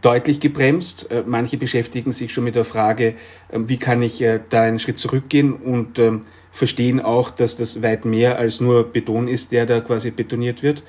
deutlich 0.00 0.38
gebremst. 0.38 1.10
Äh, 1.10 1.24
manche 1.26 1.56
beschäftigen 1.56 2.12
sich 2.12 2.32
schon 2.32 2.44
mit 2.44 2.54
der 2.54 2.64
Frage, 2.64 3.14
ähm, 3.52 3.68
wie 3.68 3.78
kann 3.78 4.02
ich 4.02 4.22
äh, 4.22 4.40
da 4.48 4.62
einen 4.62 4.78
Schritt 4.78 4.98
zurückgehen 4.98 5.52
und 5.54 5.98
ähm, 5.98 6.22
verstehen 6.52 7.00
auch, 7.00 7.30
dass 7.30 7.56
das 7.56 7.82
weit 7.82 8.04
mehr 8.04 8.38
als 8.38 8.60
nur 8.60 8.84
Beton 8.92 9.28
ist, 9.28 9.52
der 9.52 9.66
da 9.66 9.80
quasi 9.80 10.10
betoniert 10.10 10.62
wird. 10.62 10.82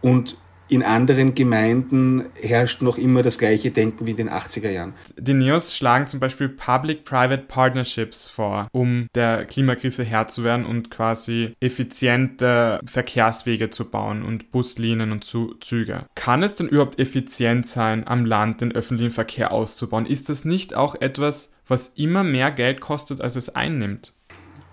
Und 0.00 0.36
in 0.68 0.82
anderen 0.82 1.34
Gemeinden 1.34 2.26
herrscht 2.34 2.82
noch 2.82 2.98
immer 2.98 3.22
das 3.22 3.38
gleiche 3.38 3.70
Denken 3.70 4.06
wie 4.06 4.10
in 4.10 4.16
den 4.18 4.28
80er 4.28 4.70
Jahren. 4.70 4.94
Die 5.16 5.32
NEOS 5.32 5.74
schlagen 5.74 6.06
zum 6.06 6.20
Beispiel 6.20 6.48
Public-Private 6.48 7.44
Partnerships 7.48 8.28
vor, 8.28 8.68
um 8.72 9.06
der 9.14 9.46
Klimakrise 9.46 10.04
Herr 10.04 10.28
zu 10.28 10.44
werden 10.44 10.66
und 10.66 10.90
quasi 10.90 11.54
effiziente 11.60 12.80
Verkehrswege 12.84 13.70
zu 13.70 13.86
bauen 13.86 14.22
und 14.22 14.50
Buslinien 14.50 15.12
und 15.12 15.24
Züge. 15.24 16.04
Kann 16.14 16.42
es 16.42 16.56
denn 16.56 16.68
überhaupt 16.68 16.98
effizient 16.98 17.66
sein, 17.66 18.06
am 18.06 18.26
Land 18.26 18.60
den 18.60 18.72
öffentlichen 18.72 19.12
Verkehr 19.12 19.52
auszubauen? 19.52 20.06
Ist 20.06 20.28
das 20.28 20.44
nicht 20.44 20.74
auch 20.74 20.94
etwas, 21.00 21.54
was 21.66 21.88
immer 21.88 22.24
mehr 22.24 22.50
Geld 22.50 22.80
kostet, 22.80 23.20
als 23.20 23.36
es 23.36 23.54
einnimmt? 23.54 24.12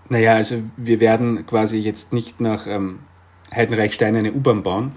Naja, 0.08 0.34
also 0.34 0.62
wir 0.76 1.00
werden 1.00 1.46
quasi 1.46 1.78
jetzt 1.78 2.12
nicht 2.12 2.40
nach 2.40 2.66
ähm, 2.66 3.00
Heidenreichstein 3.54 4.16
eine 4.16 4.32
U-Bahn 4.32 4.62
bauen. 4.62 4.92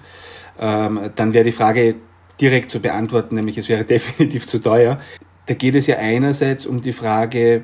Ähm, 0.59 0.99
dann 1.15 1.33
wäre 1.33 1.45
die 1.45 1.51
Frage 1.51 1.95
direkt 2.39 2.69
zu 2.69 2.79
beantworten, 2.79 3.35
nämlich 3.35 3.57
es 3.57 3.69
wäre 3.69 3.83
definitiv 3.85 4.45
zu 4.45 4.59
teuer. 4.59 4.99
Da 5.47 5.53
geht 5.55 5.75
es 5.75 5.87
ja 5.87 5.97
einerseits 5.97 6.65
um 6.65 6.81
die 6.81 6.93
Frage 6.93 7.63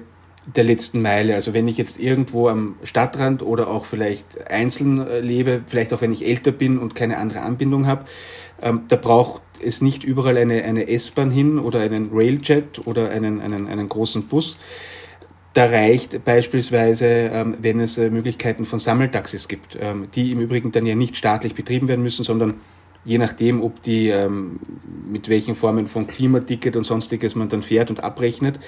der 0.55 0.63
letzten 0.63 1.01
Meile. 1.01 1.35
Also 1.35 1.53
wenn 1.53 1.67
ich 1.67 1.77
jetzt 1.77 1.99
irgendwo 1.99 2.49
am 2.49 2.75
Stadtrand 2.83 3.41
oder 3.41 3.67
auch 3.67 3.85
vielleicht 3.85 4.49
einzeln 4.49 5.05
äh, 5.05 5.19
lebe, 5.19 5.61
vielleicht 5.65 5.93
auch 5.93 6.01
wenn 6.01 6.11
ich 6.11 6.25
älter 6.25 6.51
bin 6.51 6.77
und 6.77 6.95
keine 6.95 7.17
andere 7.17 7.41
Anbindung 7.41 7.87
habe, 7.87 8.05
ähm, 8.61 8.83
da 8.87 8.95
braucht 8.95 9.41
es 9.63 9.81
nicht 9.81 10.03
überall 10.03 10.37
eine, 10.37 10.63
eine 10.63 10.87
S-Bahn 10.87 11.31
hin 11.31 11.59
oder 11.59 11.79
einen 11.81 12.09
Railjet 12.11 12.85
oder 12.85 13.09
einen, 13.09 13.41
einen, 13.41 13.67
einen 13.67 13.89
großen 13.89 14.27
Bus 14.27 14.57
da 15.55 15.67
reicht 15.67 16.25
beispielsweise, 16.25 17.05
ähm, 17.07 17.55
wenn 17.61 17.79
es 17.79 17.97
äh, 17.97 18.09
Möglichkeiten 18.09 18.65
von 18.65 18.79
Sammeltaxis 18.79 19.47
gibt, 19.47 19.77
ähm, 19.79 20.09
die 20.13 20.31
im 20.33 20.41
Übrigen 20.41 20.73
dann 20.73 20.85
ja 20.85 20.95
nicht 20.95 21.15
staatlich 21.15 21.55
betrieben 21.55 21.87
werden 21.87 22.03
müssen, 22.03 22.25
sondern 22.25 22.55
je 23.05 23.17
nachdem, 23.17 23.63
ob 23.63 23.81
die 23.81 24.09
ähm, 24.09 24.59
mit 25.09 25.29
welchen 25.29 25.55
Formen 25.55 25.87
von 25.87 26.07
Klimaticket 26.07 26.75
und 26.75 26.83
sonstiges 26.83 27.35
man 27.35 27.47
dann 27.47 27.63
fährt 27.63 27.89
und 27.89 28.03
abrechnet, 28.03 28.59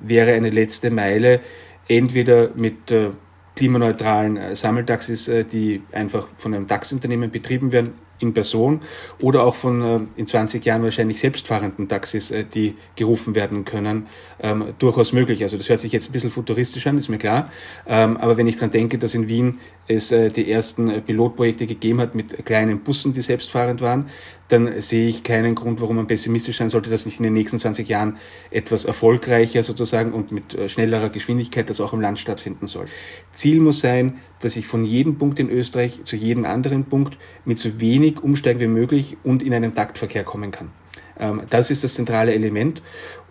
wäre 0.00 0.32
eine 0.32 0.48
letzte 0.48 0.90
Meile 0.90 1.40
entweder 1.86 2.50
mit 2.54 2.90
äh, 2.90 3.10
klimaneutralen 3.56 4.38
äh, 4.38 4.56
Sammeltaxis, 4.56 5.30
die 5.52 5.82
einfach 5.92 6.28
von 6.38 6.54
einem 6.54 6.66
DAX-Unternehmen 6.66 7.30
betrieben 7.30 7.72
werden, 7.72 7.90
in 8.20 8.34
Person 8.34 8.82
oder 9.22 9.44
auch 9.44 9.54
von 9.54 9.82
äh, 9.82 9.98
in 10.16 10.26
20 10.26 10.64
Jahren 10.64 10.82
wahrscheinlich 10.82 11.20
selbstfahrenden 11.20 11.88
Taxis, 11.88 12.30
äh, 12.30 12.44
die 12.44 12.74
gerufen 12.96 13.34
werden 13.34 13.64
können, 13.64 14.06
ähm, 14.40 14.74
durchaus 14.78 15.12
möglich. 15.12 15.42
Also 15.42 15.56
das 15.56 15.68
hört 15.68 15.80
sich 15.80 15.92
jetzt 15.92 16.10
ein 16.10 16.12
bisschen 16.12 16.30
futuristisch 16.30 16.86
an, 16.86 16.98
ist 16.98 17.08
mir 17.08 17.18
klar. 17.18 17.46
Ähm, 17.86 18.16
aber 18.16 18.36
wenn 18.36 18.46
ich 18.46 18.56
daran 18.56 18.70
denke, 18.70 18.98
dass 18.98 19.14
in 19.14 19.28
Wien 19.28 19.58
es 19.88 20.12
äh, 20.12 20.28
die 20.28 20.50
ersten 20.50 21.02
Pilotprojekte 21.02 21.66
gegeben 21.66 22.00
hat 22.00 22.14
mit 22.14 22.44
kleinen 22.44 22.80
Bussen, 22.80 23.12
die 23.12 23.20
selbstfahrend 23.20 23.80
waren, 23.80 24.06
dann 24.50 24.80
sehe 24.80 25.08
ich 25.08 25.22
keinen 25.22 25.54
Grund, 25.54 25.80
warum 25.80 25.96
man 25.96 26.06
pessimistisch 26.06 26.58
sein 26.58 26.68
sollte, 26.68 26.90
dass 26.90 27.06
nicht 27.06 27.18
in 27.18 27.24
den 27.24 27.32
nächsten 27.32 27.58
20 27.58 27.88
Jahren 27.88 28.16
etwas 28.50 28.84
erfolgreicher 28.84 29.62
sozusagen 29.62 30.12
und 30.12 30.32
mit 30.32 30.54
äh, 30.54 30.68
schnellerer 30.68 31.08
Geschwindigkeit 31.08 31.70
das 31.70 31.80
auch 31.80 31.92
im 31.92 32.00
Land 32.00 32.18
stattfinden 32.18 32.66
soll. 32.66 32.86
Ziel 33.32 33.60
muss 33.60 33.80
sein, 33.80 34.18
dass 34.40 34.56
ich 34.56 34.66
von 34.66 34.84
jedem 34.84 35.18
Punkt 35.18 35.38
in 35.38 35.50
Österreich 35.50 36.04
zu 36.04 36.16
jedem 36.16 36.44
anderen 36.44 36.84
Punkt 36.84 37.16
mit 37.44 37.58
so 37.58 37.80
wenig 37.80 38.22
Umsteigen 38.22 38.60
wie 38.60 38.66
möglich 38.66 39.16
und 39.22 39.42
in 39.42 39.54
einen 39.54 39.74
Taktverkehr 39.74 40.24
kommen 40.24 40.50
kann. 40.50 40.70
Ähm, 41.18 41.42
das 41.50 41.70
ist 41.70 41.84
das 41.84 41.94
zentrale 41.94 42.34
Element 42.34 42.82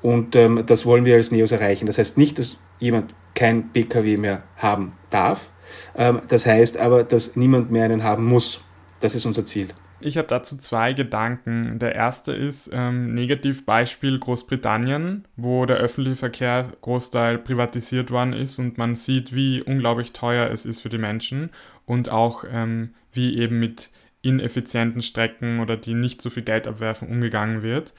und 0.01 0.35
ähm, 0.35 0.63
das 0.65 0.85
wollen 0.85 1.05
wir 1.05 1.15
als 1.15 1.31
NEOS 1.31 1.51
erreichen. 1.51 1.85
Das 1.85 1.97
heißt 1.97 2.17
nicht, 2.17 2.39
dass 2.39 2.61
jemand 2.79 3.13
kein 3.35 3.69
Pkw 3.69 4.17
mehr 4.17 4.43
haben 4.55 4.93
darf. 5.09 5.49
Ähm, 5.95 6.21
das 6.27 6.45
heißt 6.45 6.77
aber, 6.77 7.03
dass 7.03 7.35
niemand 7.35 7.71
mehr 7.71 7.85
einen 7.85 8.03
haben 8.03 8.25
muss. 8.25 8.61
Das 8.99 9.15
ist 9.15 9.25
unser 9.25 9.45
Ziel. 9.45 9.69
Ich 10.01 10.17
habe 10.17 10.27
dazu 10.27 10.57
zwei 10.57 10.93
Gedanken. 10.93 11.77
Der 11.77 11.93
erste 11.93 12.31
ist 12.31 12.69
ähm, 12.71 13.13
Negativbeispiel 13.15 14.17
Großbritannien, 14.17 15.25
wo 15.35 15.65
der 15.65 15.77
öffentliche 15.77 16.15
Verkehr 16.15 16.67
Großteil 16.81 17.37
privatisiert 17.37 18.09
worden 18.09 18.33
ist 18.33 18.59
und 18.59 18.77
man 18.77 18.95
sieht, 18.95 19.35
wie 19.35 19.61
unglaublich 19.61 20.13
teuer 20.13 20.49
es 20.51 20.65
ist 20.65 20.81
für 20.81 20.89
die 20.89 20.97
Menschen 20.97 21.49
und 21.85 22.09
auch 22.09 22.45
ähm, 22.49 22.93
wie 23.11 23.37
eben 23.37 23.59
mit 23.59 23.89
ineffizienten 24.21 25.01
Strecken 25.01 25.59
oder 25.59 25.75
die 25.75 25.93
nicht 25.93 26.21
so 26.21 26.29
viel 26.29 26.43
Geld 26.43 26.65
abwerfen 26.65 27.09
umgegangen 27.09 27.61
wird. 27.61 27.93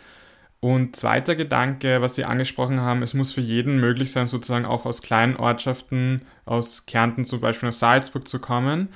Und 0.61 0.97
zweiter 0.97 1.37
Gedanke, 1.37 2.03
was 2.03 2.15
Sie 2.15 2.25
angesprochen 2.25 2.81
haben, 2.81 3.03
es 3.03 3.15
muss 3.15 3.33
für 3.33 3.41
jeden 3.41 3.79
möglich 3.81 4.13
sein, 4.13 4.27
sozusagen 4.27 4.67
auch 4.67 4.85
aus 4.85 5.03
kleinen 5.03 5.37
Ortschaften, 5.37 6.23
aus 6.45 6.85
Kärnten 6.87 7.25
zum 7.25 7.41
Beispiel 7.41 7.69
nach 7.69 7.75
Salzburg 7.75 8.27
zu 8.29 8.39
kommen 8.39 8.89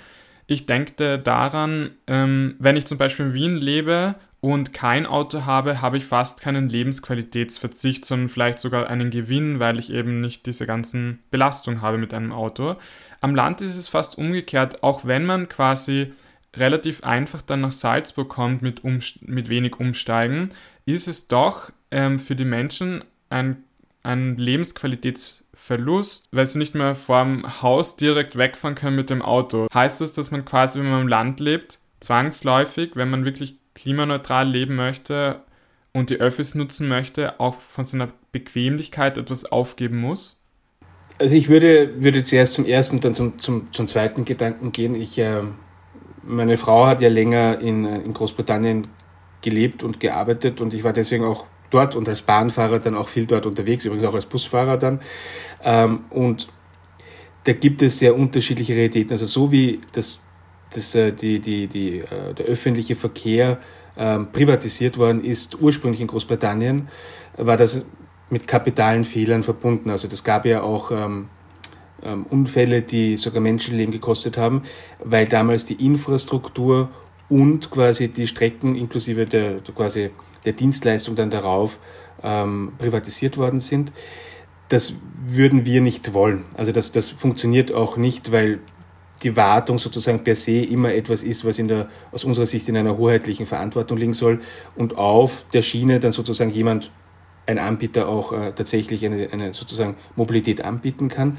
ich 0.47 0.67
denke 0.67 1.19
daran, 1.19 1.91
ähm, 2.07 2.57
wenn 2.59 2.77
ich 2.77 2.87
zum 2.87 2.99
Beispiel 2.99 3.27
in 3.27 3.35
Wien 3.35 3.57
lebe 3.57 4.17
und 4.41 4.75
kein 4.75 5.07
Auto 5.07 5.47
habe, 5.47 5.81
habe 5.81 5.97
ich 5.97 6.05
fast 6.05 6.41
keinen 6.41 6.69
Lebensqualitätsverzicht, 6.69 8.05
sondern 8.05 8.29
vielleicht 8.29 8.59
sogar 8.59 8.89
einen 8.89 9.11
Gewinn, 9.11 9.59
weil 9.59 9.79
ich 9.79 9.91
eben 9.91 10.21
nicht 10.21 10.45
diese 10.45 10.67
ganzen 10.67 11.21
Belastungen 11.31 11.81
habe 11.81 11.97
mit 11.97 12.13
einem 12.13 12.33
Auto. 12.33 12.77
Am 13.23 13.35
Land 13.35 13.63
ist 13.63 13.77
es 13.77 13.89
fast 13.89 14.19
umgekehrt, 14.19 14.83
auch 14.83 15.07
wenn 15.07 15.25
man 15.25 15.49
quasi 15.49 16.13
relativ 16.57 17.05
einfach 17.05 17.41
dann 17.41 17.63
nach 17.63 17.73
Salzburg 17.73 18.29
kommt 18.29 18.61
mit, 18.61 18.83
mit 18.85 19.49
wenig 19.49 19.81
Umsteigen, 19.81 20.51
ist 20.85 21.09
es 21.09 21.27
doch 21.27 21.73
ähm, 21.91 22.19
für 22.19 22.37
die 22.37 22.45
Menschen 22.45 23.03
ein, 23.31 23.65
ein 24.05 24.37
Lebensqualitätsverzicht 24.37 25.45
Verlust, 25.65 26.29
weil 26.31 26.47
sie 26.47 26.59
nicht 26.59 26.75
mehr 26.75 26.95
vorm 26.95 27.63
Haus 27.63 27.97
direkt 27.97 28.37
wegfahren 28.37 28.75
können 28.75 28.97
mit 28.97 29.09
dem 29.09 29.23
Auto. 29.23 29.67
Heißt 29.73 29.99
das, 30.01 30.13
dass 30.13 30.31
man 30.31 30.45
quasi, 30.45 30.79
wenn 30.79 30.91
man 30.91 31.03
im 31.03 31.09
Land 31.09 31.41
lebt, 31.41 31.79
zwangsläufig, 32.01 32.97
wenn 32.97 33.09
man 33.09 33.25
wirklich 33.25 33.57
klimaneutral 33.75 34.47
leben 34.47 34.77
möchte 34.77 35.41
und 35.93 36.11
die 36.11 36.21
Öffis 36.21 36.55
nutzen 36.55 36.87
möchte, 36.87 37.41
auch 37.41 37.61
von 37.61 37.85
seiner 37.85 38.11
Bequemlichkeit 38.31 39.17
etwas 39.17 39.47
aufgeben 39.47 40.01
muss? 40.01 40.45
Also 41.19 41.35
ich 41.35 41.49
würde, 41.49 42.03
würde 42.03 42.25
zuerst 42.25 42.55
zum 42.55 42.67
ersten, 42.67 43.01
dann 43.01 43.15
zum, 43.15 43.39
zum, 43.39 43.73
zum 43.73 43.87
zweiten 43.87 44.27
Gedanken 44.27 44.71
gehen. 44.71 44.95
Ich, 44.95 45.19
äh, 45.19 45.43
meine 46.23 46.59
Frau 46.59 46.87
hat 46.87 47.01
ja 47.01 47.09
länger 47.09 47.59
in, 47.61 47.87
in 47.87 48.13
Großbritannien 48.13 48.89
gelebt 49.41 49.83
und 49.83 49.99
gearbeitet 49.99 50.61
und 50.61 50.75
ich 50.75 50.85
war 50.85 50.93
deswegen 50.93 51.25
auch 51.25 51.47
dort 51.71 51.97
und 51.97 52.09
als 52.09 52.23
Bahnfahrer 52.23 52.79
dann 52.79 52.95
auch 52.95 53.09
viel 53.09 53.27
dort 53.27 53.47
unterwegs, 53.47 53.85
übrigens 53.85 54.05
auch 54.05 54.15
als 54.15 54.27
Busfahrer 54.27 54.77
dann. 54.77 55.01
Ähm, 55.63 56.05
und 56.11 56.49
da 57.45 57.53
gibt 57.53 57.83
es 57.83 57.99
sehr 57.99 58.17
unterschiedliche 58.17 58.75
Realitäten. 58.75 59.13
Also 59.13 59.27
so 59.27 59.53
wie 59.53 59.81
das, 59.93 60.25
das, 60.75 60.95
äh, 60.95 61.13
die, 61.13 61.41
die, 61.41 61.67
die, 61.67 61.99
äh, 61.99 62.35
der 62.37 62.47
öffentliche 62.47 62.97
Verkehr 62.97 63.59
ähm, 63.97 64.33
privatisiert 64.33 64.99
worden 64.99 65.23
ist, 65.23 65.61
ursprünglich 65.61 66.01
in 66.01 66.07
Großbritannien, 66.07 66.89
war 67.37 67.57
das 67.57 67.85
mit 68.31 68.49
kapitalen 68.49 69.05
Fehlern 69.05 69.43
verbunden. 69.43 69.91
Also 69.91 70.09
das 70.09 70.25
gab 70.25 70.47
ja 70.47 70.63
auch 70.63 70.91
ähm, 70.91 71.27
ähm, 72.03 72.27
Unfälle, 72.29 72.83
die 72.83 73.17
sogar 73.17 73.41
Menschenleben 73.41 73.93
gekostet 73.93 74.37
haben, 74.37 74.63
weil 75.03 75.27
damals 75.27 75.65
die 75.65 75.85
Infrastruktur 75.85 76.91
und 77.29 77.71
quasi 77.71 78.09
die 78.09 78.27
Strecken 78.27 78.75
inklusive 78.75 79.25
der, 79.25 79.55
der 79.61 79.75
quasi 79.75 80.11
der 80.45 80.53
Dienstleistung 80.53 81.17
dann 81.17 81.31
darauf 81.31 81.79
ähm, 82.23 82.73
privatisiert 82.79 83.37
worden 83.37 83.61
sind. 83.61 83.93
Das 84.69 84.95
würden 85.27 85.65
wir 85.65 85.81
nicht 85.81 86.15
wollen. 86.15 86.45
Also 86.57 86.73
das, 86.73 86.93
das 86.93 87.09
funktioniert 87.09 87.73
auch 87.73 87.97
nicht, 87.97 88.33
weil 88.33 88.61
die 89.23 89.37
Wartung 89.37 89.79
sozusagen 89.79 90.23
per 90.23 90.37
se 90.37 90.59
immer 90.59 90.93
etwas 90.93 91.23
ist, 91.23 91.45
was 91.45 91.59
in 91.59 91.69
der, 91.69 91.89
aus 92.13 92.25
unserer 92.25 92.47
Sicht 92.47 92.69
in 92.69 92.77
einer 92.77 92.97
hoheitlichen 92.99 93.47
Verantwortung 93.47 93.99
liegen 93.99 94.13
soll 94.13 94.41
und 94.77 94.97
auf 94.97 95.45
der 95.53 95.63
Schiene 95.63 96.01
dann 96.01 96.13
sozusagen 96.13 96.51
jemand, 96.51 96.91
ein 97.47 97.59
Anbieter 97.59 98.09
auch 98.09 98.33
äh, 98.33 98.53
tatsächlich 98.53 99.05
eine, 99.05 99.29
eine 99.31 99.53
sozusagen 99.53 99.97
Mobilität 100.17 100.65
anbieten 100.65 101.09
kann. 101.09 101.39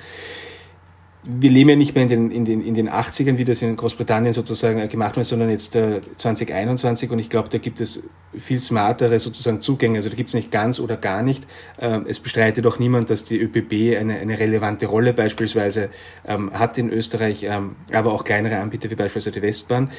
Wir 1.27 1.49
leben 1.49 1.71
ja 1.71 1.75
nicht 1.75 1.95
mehr 1.95 2.03
in 2.03 2.09
den, 2.09 2.31
in 2.31 2.45
den, 2.45 2.63
in 2.63 2.75
den 2.75 2.89
80ern, 2.89 3.37
wie 3.37 3.45
das 3.45 3.61
in 3.61 3.75
Großbritannien 3.75 4.31
sozusagen 4.31 4.87
gemacht 4.87 5.15
wird, 5.15 5.25
sondern 5.25 5.49
jetzt 5.49 5.75
äh, 5.75 5.99
2021 6.17 7.09
und 7.09 7.19
ich 7.19 7.29
glaube, 7.29 7.49
da 7.49 7.57
gibt 7.57 7.81
es 7.81 8.03
viel 8.37 8.59
smartere 8.59 9.19
sozusagen 9.19 9.59
Zugänge. 9.59 9.97
Also 9.97 10.09
da 10.09 10.15
gibt 10.15 10.29
es 10.29 10.35
nicht 10.35 10.51
ganz 10.51 10.79
oder 10.79 10.97
gar 10.97 11.23
nicht. 11.23 11.47
Ähm, 11.79 12.05
es 12.07 12.19
bestreitet 12.19 12.65
auch 12.67 12.77
niemand, 12.77 13.09
dass 13.09 13.25
die 13.25 13.39
ÖPB 13.39 13.99
eine, 13.99 14.19
eine 14.19 14.39
relevante 14.39 14.85
Rolle 14.85 15.13
beispielsweise 15.13 15.89
ähm, 16.25 16.51
hat 16.53 16.77
in 16.77 16.91
Österreich, 16.91 17.43
ähm, 17.43 17.75
aber 17.91 18.13
auch 18.13 18.23
kleinere 18.23 18.59
Anbieter 18.59 18.89
wie 18.91 18.95
beispielsweise 18.95 19.31
die 19.31 19.41
Westbahn. 19.41 19.91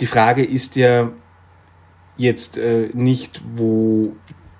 Die 0.00 0.06
Frage 0.06 0.44
ist 0.44 0.76
ja 0.76 1.10
jetzt 2.18 2.58
äh, 2.58 2.90
nicht, 2.92 3.40
wo 3.54 4.14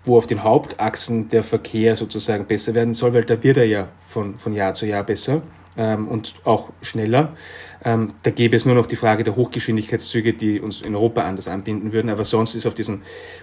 wo 0.05 0.17
auf 0.17 0.27
den 0.27 0.43
Hauptachsen 0.43 1.29
der 1.29 1.45
Verkehr 1.45 1.95
sozusagen 1.95 2.47
besser 2.47 2.75
werden 2.75 2.93
soll, 2.93 3.13
weil 3.13 3.25
da 3.25 3.41
wird 3.41 3.57
er 3.57 3.67
ja 3.67 3.89
von, 4.09 4.37
von 4.37 4.53
Jahr 4.53 4.75
zu 4.75 4.85
Jahr 4.85 5.05
besser 5.05 5.43
ähm, 5.77 6.09
und 6.09 6.35
auch 6.45 6.71
schneller. 6.83 7.37
Ähm, 7.85 8.09
da 8.23 8.31
gäbe 8.31 8.57
es 8.57 8.65
nur 8.65 8.75
noch 8.75 8.87
die 8.87 8.97
Frage 8.97 9.25
der 9.25 9.37
Hochgeschwindigkeitszüge, 9.37 10.35
die 10.35 10.61
uns 10.61 10.83
in 10.83 10.95
Europa 10.95 11.23
anders 11.23 11.49
anbinden 11.49 11.93
würden. 11.93 12.11
Aber 12.11 12.25
sonst 12.25 12.55
ist 12.55 12.67
auf 12.67 12.75
diesen 12.75 13.03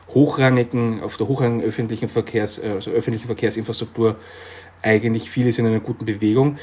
hochrangigen, 0.09 1.01
auf 1.01 1.17
der 1.17 1.27
hochrangigen 1.27 1.67
öffentlichen 1.67 2.09
Verkehrs, 2.09 2.59
äh, 2.59 2.69
also 2.73 2.91
öffentlichen 2.91 3.27
Verkehrsinfrastruktur 3.27 4.15
eigentlich 4.81 5.29
vieles 5.29 5.57
in 5.57 5.65
einer 5.65 5.79
guten 5.79 6.05
Bewegung. 6.05 6.57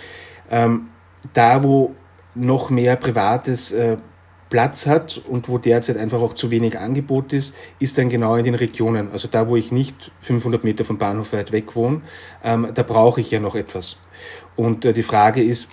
Ähm, 0.51 0.89
da, 1.33 1.63
wo 1.63 1.95
noch 2.35 2.71
mehr 2.71 2.97
Privates 2.97 3.73
äh, 3.73 3.97
Platz 4.49 4.87
hat 4.87 5.21
und 5.29 5.49
wo 5.49 5.59
derzeit 5.59 5.97
einfach 5.97 6.21
auch 6.21 6.35
zu 6.35 6.50
wenig 6.50 6.79
Angebot 6.79 7.33
ist, 7.33 7.55
ist 7.79 7.99
dann 7.99 8.09
genau 8.09 8.37
in 8.37 8.45
den 8.45 8.55
Regionen. 8.55 9.11
Also 9.11 9.29
da, 9.29 9.49
wo 9.49 9.57
ich 9.57 9.73
nicht 9.73 10.12
500 10.21 10.62
Meter 10.62 10.85
vom 10.85 10.99
Bahnhof 10.99 11.33
weit 11.33 11.53
weg 11.53 11.75
wohne, 11.75 12.03
ähm, 12.45 12.69
da 12.73 12.83
brauche 12.83 13.21
ich 13.21 13.31
ja 13.31 13.41
noch 13.41 13.57
etwas. 13.57 13.99
Und 14.55 14.85
äh, 14.85 14.93
die 14.93 15.03
Frage 15.03 15.43
ist, 15.43 15.69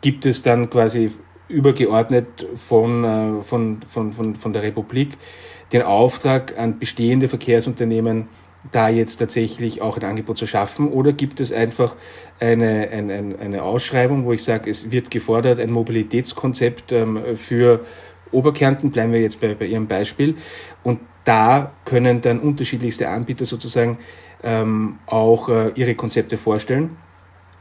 gibt 0.00 0.24
es 0.26 0.42
dann 0.42 0.70
quasi 0.70 1.12
übergeordnet 1.48 2.46
von, 2.56 3.04
äh, 3.04 3.42
von, 3.42 3.82
von, 3.88 4.12
von, 4.12 4.34
von 4.34 4.52
der 4.52 4.62
Republik 4.62 5.18
den 5.72 5.82
Auftrag 5.82 6.58
an 6.58 6.78
bestehende 6.78 7.28
Verkehrsunternehmen, 7.28 8.28
da 8.70 8.88
jetzt 8.88 9.16
tatsächlich 9.16 9.82
auch 9.82 9.96
ein 9.96 10.04
Angebot 10.04 10.38
zu 10.38 10.46
schaffen? 10.46 10.88
Oder 10.88 11.12
gibt 11.12 11.40
es 11.40 11.52
einfach 11.52 11.96
eine, 12.40 12.88
eine, 12.90 13.36
eine 13.40 13.62
Ausschreibung, 13.62 14.24
wo 14.24 14.32
ich 14.32 14.42
sage, 14.42 14.70
es 14.70 14.90
wird 14.90 15.10
gefordert, 15.10 15.58
ein 15.58 15.70
Mobilitätskonzept 15.70 16.92
ähm, 16.92 17.20
für 17.36 17.84
Oberkärnten, 18.30 18.90
bleiben 18.90 19.12
wir 19.12 19.20
jetzt 19.20 19.40
bei, 19.40 19.54
bei 19.54 19.66
Ihrem 19.66 19.86
Beispiel. 19.86 20.36
Und 20.82 21.00
da 21.24 21.72
können 21.84 22.20
dann 22.20 22.40
unterschiedlichste 22.40 23.08
Anbieter 23.08 23.44
sozusagen 23.44 23.98
ähm, 24.42 24.98
auch 25.06 25.48
äh, 25.48 25.70
ihre 25.74 25.94
Konzepte 25.94 26.36
vorstellen. 26.36 26.96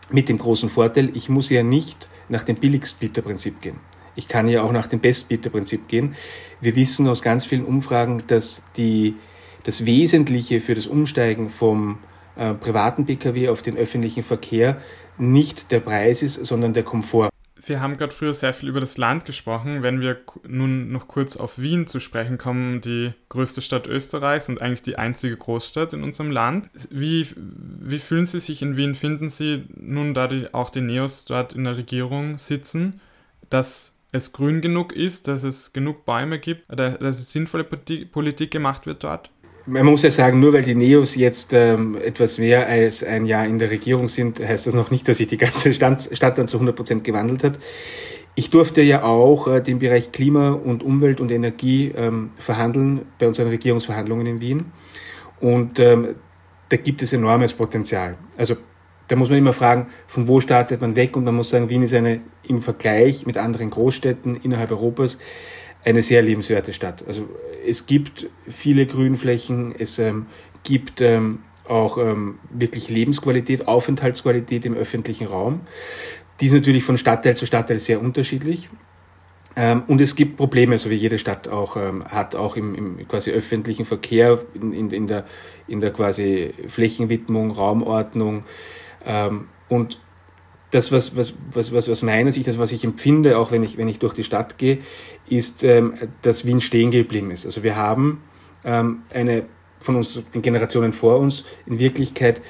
Mit 0.10 0.29
dem 0.29 0.38
großen 0.38 0.70
Vorteil, 0.70 1.10
ich 1.13 1.29
muss 1.29 1.50
ja 1.50 1.63
nicht 1.63 2.08
nach 2.27 2.43
dem 2.43 2.55
Billigstbieterprinzip 2.55 3.62
gehen. 3.62 3.79
Ich 4.15 4.27
kann 4.27 4.48
ja 4.50 4.63
auch 4.63 4.72
nach 4.72 4.88
dem 4.88 5.00
Bestbieterprinzip 5.00 5.88
gehen. 5.88 6.15
Wir 6.60 6.75
wissen 6.75 7.08
aus 7.08 7.22
ganz 7.22 7.46
vielen 7.46 7.63
Umfragen, 7.63 8.24
dass 8.27 8.63
die, 8.75 9.15
das 9.63 9.86
Wesentliche 9.86 10.60
für 10.60 10.75
das 10.75 10.88
Umsteigen 10.88 11.50
vom 11.50 12.00
äh, 12.36 12.53
privaten 12.53 13.06
Pkw 13.06 13.50
auf 13.50 13.62
den 13.62 13.75
öffentlichen 13.75 14.24
Verkehr 14.24 14.77
nicht 15.18 15.72
der 15.72 15.80
Preis 15.80 16.24
ist, 16.24 16.46
sondern 16.46 16.74
der 16.74 16.84
Komfort 16.84 17.32
wir 17.65 17.80
haben 17.80 17.98
gerade 17.98 18.13
früher 18.13 18.34
sehr 18.34 18.53
viel 18.53 18.70
über 18.70 18.80
das 18.80 18.98
Land 18.98 19.25
gesprochen. 19.25 19.84
Wenn 19.84 20.01
wir 20.01 20.20
nun 20.48 20.91
noch 20.91 21.08
kurz 21.08 21.38
auf 21.38 21.60
Wien 21.60 21.88
zu 21.88 22.00
sprechen 22.00 22.38
kommen, 22.38 22.82
die 22.82 23.13
größte 23.30 23.62
Stadt 23.62 23.88
Österreichs 23.88 24.50
und 24.50 24.62
eigentlich 24.62 24.82
die 24.82 24.98
einzige 24.98 25.38
Großstadt 25.38 25.94
in 25.94 26.03
unserem 26.03 26.32
Land. 26.32 26.70
Wie, 26.89 27.27
wie 27.36 28.00
fühlen 28.00 28.25
Sie 28.25 28.39
sich 28.39 28.62
in 28.62 28.77
Wien? 28.77 28.96
Finden 28.96 29.30
Sie 29.30 29.65
nun, 29.75 30.13
da 30.13 30.27
die, 30.27 30.53
auch 30.53 30.70
die 30.70 30.82
Neos 30.82 31.25
dort 31.25 31.53
in 31.53 31.63
der 31.63 31.77
Regierung 31.77 32.38
sitzen, 32.38 33.00
dass 33.50 33.96
es 34.12 34.34
grün 34.34 34.62
genug 34.62 34.94
ist, 34.94 35.27
dass 35.27 35.44
es 35.44 35.72
genug 35.72 36.06
Bäume 36.06 36.39
gibt, 36.39 36.63
dass 36.68 37.32
sinnvolle 37.32 37.63
Politik 37.63 38.51
gemacht 38.51 38.86
wird 38.86 39.03
dort? 39.03 39.30
Man 39.65 39.86
muss 39.86 40.03
ja 40.03 40.12
sagen, 40.12 40.39
nur 40.39 40.53
weil 40.53 40.63
die 40.63 40.75
Neos 40.75 41.15
jetzt 41.15 41.53
ähm, 41.53 41.98
etwas 41.98 42.38
mehr 42.38 42.68
als 42.68 43.03
ein 43.03 43.25
Jahr 43.25 43.46
in 43.46 43.60
der 43.60 43.70
Regierung 43.70 44.10
sind, 44.10 44.39
heißt 44.39 44.68
das 44.68 44.74
noch 44.74 44.91
nicht, 44.91 45.08
dass 45.08 45.18
sich 45.18 45.27
die 45.27 45.38
ganze 45.38 45.74
Stadt, 45.74 46.10
Stadt 46.12 46.38
dann 46.38 46.48
zu 46.48 46.58
100 46.58 46.75
Prozent 46.75 47.03
gewandelt 47.03 47.44
hat. 47.44 47.60
Ich 48.36 48.50
durfte 48.50 48.82
ja 48.82 49.03
auch 49.03 49.47
äh, 49.47 49.62
den 49.62 49.80
Bereich 49.80 50.12
Klima 50.12 50.52
und 50.52 50.84
Umwelt 50.84 51.19
und 51.19 51.32
Energie 51.32 51.91
ähm, 51.95 52.32
verhandeln 52.38 53.02
bei 53.19 53.28
unseren 53.28 53.50
Regierungsverhandlungen 53.50 54.26
in 54.26 54.41
Wien. 54.41 54.65
Und 55.39 55.80
ähm, 55.80 56.15
da 56.69 56.78
gibt 56.78 57.02
es 57.02 57.13
enormes 57.13 57.54
Potenzial. 57.54 58.15
Also 58.38 58.56
da 59.10 59.17
muss 59.17 59.30
man 59.30 59.38
immer 59.38 59.52
fragen, 59.52 59.88
von 60.08 60.30
wo 60.30 60.39
startet 60.39 60.80
man 60.80 60.95
weg? 60.95 61.17
Und 61.17 61.26
man 61.26 61.36
muss 61.36 61.50
sagen, 61.50 61.67
Wien 61.67 61.84
ist 61.84 61.93
eine 61.93 62.21
im 62.47 62.62
Vergleich 62.62 63.26
mit 63.26 63.38
anderen 63.38 63.69
Großstädten 63.69 64.38
innerhalb 64.38 64.71
Europas 64.71 65.17
eine 65.84 66.02
sehr 66.02 66.22
lebenswerte 66.22 66.74
Stadt. 66.74 67.04
Also 67.08 67.28
es 67.65 67.86
gibt 67.86 68.30
viele 68.48 68.86
Grünflächen, 68.86 69.74
es 69.78 70.00
ähm, 70.00 70.28
gibt 70.63 71.02
ähm, 71.02 71.39
auch 71.67 71.98
ähm, 71.98 72.39
wirklich 72.50 72.89
Lebensqualität, 72.89 73.67
Aufenthaltsqualität 73.67 74.65
im 74.65 74.76
öffentlichen 74.76 75.28
Raum. 75.28 75.62
Die 76.39 76.48
ist 76.48 76.54
natürlich 76.54 76.84
von 76.84 76.98
Stadtteil 76.98 77.36
zu 77.36 77.46
Stadtteil 77.46 77.80
sehr 77.80 78.02
unterschiedlich. 78.02 78.70
Ähm, 79.56 79.84
und 79.88 80.00
es 80.02 80.15
gibt 80.15 80.38
Probleme, 80.38 80.78
so 80.78 80.89
wie 80.89 80.96
jede 80.96 81.17
Stadt 81.17 81.48
auch 81.48 81.76
ähm, 81.76 82.06
hat, 82.06 82.36
auch 82.36 82.56
im, 82.56 82.76
im 82.76 83.08
quasi 83.08 83.32
öffentlichen 83.32 83.86
Verkehr, 83.86 84.39
in, 84.54 84.74
in, 84.74 84.91
in, 84.91 85.08
der, 85.08 85.26
in 85.67 85.82
der 85.82 85.91
quasi 85.91 86.54
Flächenwidmung, 86.67 87.52
Raumordnung. 87.52 88.44
Ähm, 89.06 89.50
und 89.67 90.00
das, 90.71 90.91
was, 90.91 91.15
was, 91.15 91.34
was, 91.53 91.73
was 91.73 91.89
aus 91.89 92.01
meiner 92.01 92.31
Sicht, 92.31 92.47
das, 92.47 92.57
was 92.57 92.71
ich 92.71 92.84
empfinde, 92.84 93.38
auch 93.38 93.51
wenn 93.51 93.63
ich, 93.63 93.77
wenn 93.77 93.88
ich 93.88 93.99
durch 93.99 94.13
die 94.13 94.23
Stadt 94.23 94.57
gehe, 94.57 94.79
ist, 95.27 95.63
ähm, 95.63 95.95
dass 96.21 96.45
Wien 96.45 96.62
stehen 96.62 96.91
geblieben 96.91 97.31
ist. 97.31 97.45
Also 97.45 97.63
wir 97.63 97.75
haben 97.75 98.21
ähm, 98.63 99.03
eine 99.13 99.43
von 99.79 99.95
uns, 99.95 100.21
den 100.34 100.41
Generationen 100.41 100.93
vor 100.93 101.19
uns, 101.19 101.45
in 101.65 101.79
Wirklichkeit 101.79 102.41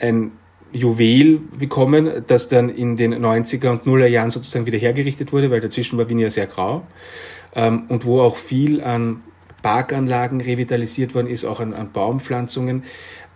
ein 0.00 0.32
Juwel 0.72 1.40
bekommen, 1.58 2.24
das 2.26 2.48
dann 2.48 2.70
in 2.70 2.96
den 2.96 3.14
90er 3.14 3.68
und 3.68 3.86
Nuller 3.86 4.06
Jahren 4.06 4.30
sozusagen 4.30 4.66
wieder 4.66 4.78
hergerichtet 4.78 5.32
wurde, 5.32 5.50
weil 5.50 5.60
dazwischen 5.60 5.98
war 5.98 6.08
Wien 6.08 6.18
ja 6.18 6.30
sehr 6.30 6.46
grau 6.46 6.86
ähm, 7.54 7.84
und 7.88 8.06
wo 8.06 8.20
auch 8.20 8.36
viel 8.36 8.82
an 8.82 9.22
Parkanlagen 9.62 10.40
revitalisiert 10.40 11.14
worden 11.14 11.28
ist, 11.28 11.44
auch 11.44 11.60
an, 11.60 11.74
an 11.74 11.92
Baumpflanzungen. 11.92 12.84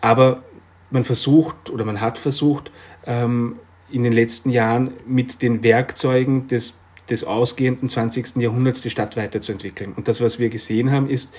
Aber 0.01 0.43
man 0.91 1.05
versucht 1.05 1.71
oder 1.71 1.85
man 1.85 2.01
hat 2.01 2.19
versucht, 2.19 2.73
ähm, 3.07 3.57
in 3.91 4.03
den 4.03 4.13
letzten 4.13 4.51
Jahren 4.51 4.93
mit 5.07 5.43
den 5.43 5.63
Werkzeugen 5.63 6.49
des, 6.49 6.75
des 7.09 7.25
ausgehenden 7.25 7.89
20. 7.89 8.37
Jahrhunderts 8.37 8.81
die 8.81 8.91
Stadt 8.91 9.17
weiterzuentwickeln. 9.17 9.93
Und 9.95 10.09
das, 10.09 10.21
was 10.21 10.39
wir 10.39 10.49
gesehen 10.49 10.91
haben, 10.91 11.09
ist, 11.09 11.33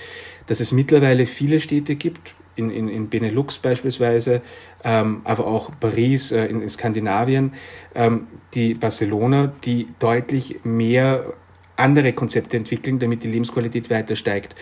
dass 0.46 0.60
es 0.60 0.72
mittlerweile 0.72 1.26
viele 1.26 1.60
Städte 1.60 1.96
gibt, 1.96 2.34
in, 2.56 2.70
in, 2.70 2.88
in 2.88 3.08
Benelux 3.08 3.58
beispielsweise, 3.58 4.42
ähm, 4.82 5.20
aber 5.24 5.46
auch 5.46 5.70
Paris, 5.78 6.32
äh, 6.32 6.46
in, 6.46 6.60
in 6.60 6.68
Skandinavien, 6.68 7.52
ähm, 7.94 8.26
die 8.54 8.74
Barcelona, 8.74 9.52
die 9.64 9.88
deutlich 9.98 10.60
mehr 10.64 11.34
andere 11.78 12.12
Konzepte 12.12 12.56
entwickeln, 12.56 12.98
damit 12.98 13.22
die 13.22 13.28
Lebensqualität 13.28 13.90
weiter 13.90 14.16
steigt. 14.16 14.54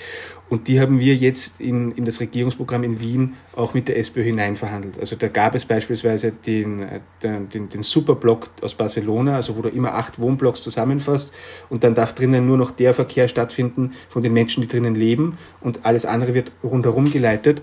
Und 0.48 0.68
die 0.68 0.80
haben 0.80 1.00
wir 1.00 1.16
jetzt 1.16 1.60
in, 1.60 1.90
in 1.92 2.04
das 2.04 2.20
Regierungsprogramm 2.20 2.84
in 2.84 3.00
Wien 3.00 3.34
auch 3.56 3.74
mit 3.74 3.88
der 3.88 3.98
SPÖ 3.98 4.22
hineinverhandelt. 4.22 4.98
Also 5.00 5.16
da 5.16 5.26
gab 5.26 5.54
es 5.56 5.64
beispielsweise 5.64 6.30
den, 6.30 6.86
den, 7.22 7.68
den, 7.68 7.82
Superblock 7.82 8.50
aus 8.62 8.74
Barcelona, 8.74 9.36
also 9.36 9.56
wo 9.56 9.62
du 9.62 9.68
immer 9.68 9.94
acht 9.94 10.20
Wohnblocks 10.20 10.62
zusammenfasst 10.62 11.34
und 11.68 11.82
dann 11.82 11.94
darf 11.94 12.14
drinnen 12.14 12.46
nur 12.46 12.58
noch 12.58 12.70
der 12.70 12.94
Verkehr 12.94 13.26
stattfinden 13.26 13.94
von 14.08 14.22
den 14.22 14.32
Menschen, 14.32 14.60
die 14.60 14.68
drinnen 14.68 14.94
leben 14.94 15.36
und 15.60 15.84
alles 15.84 16.06
andere 16.06 16.34
wird 16.34 16.52
rundherum 16.62 17.10
geleitet. 17.10 17.62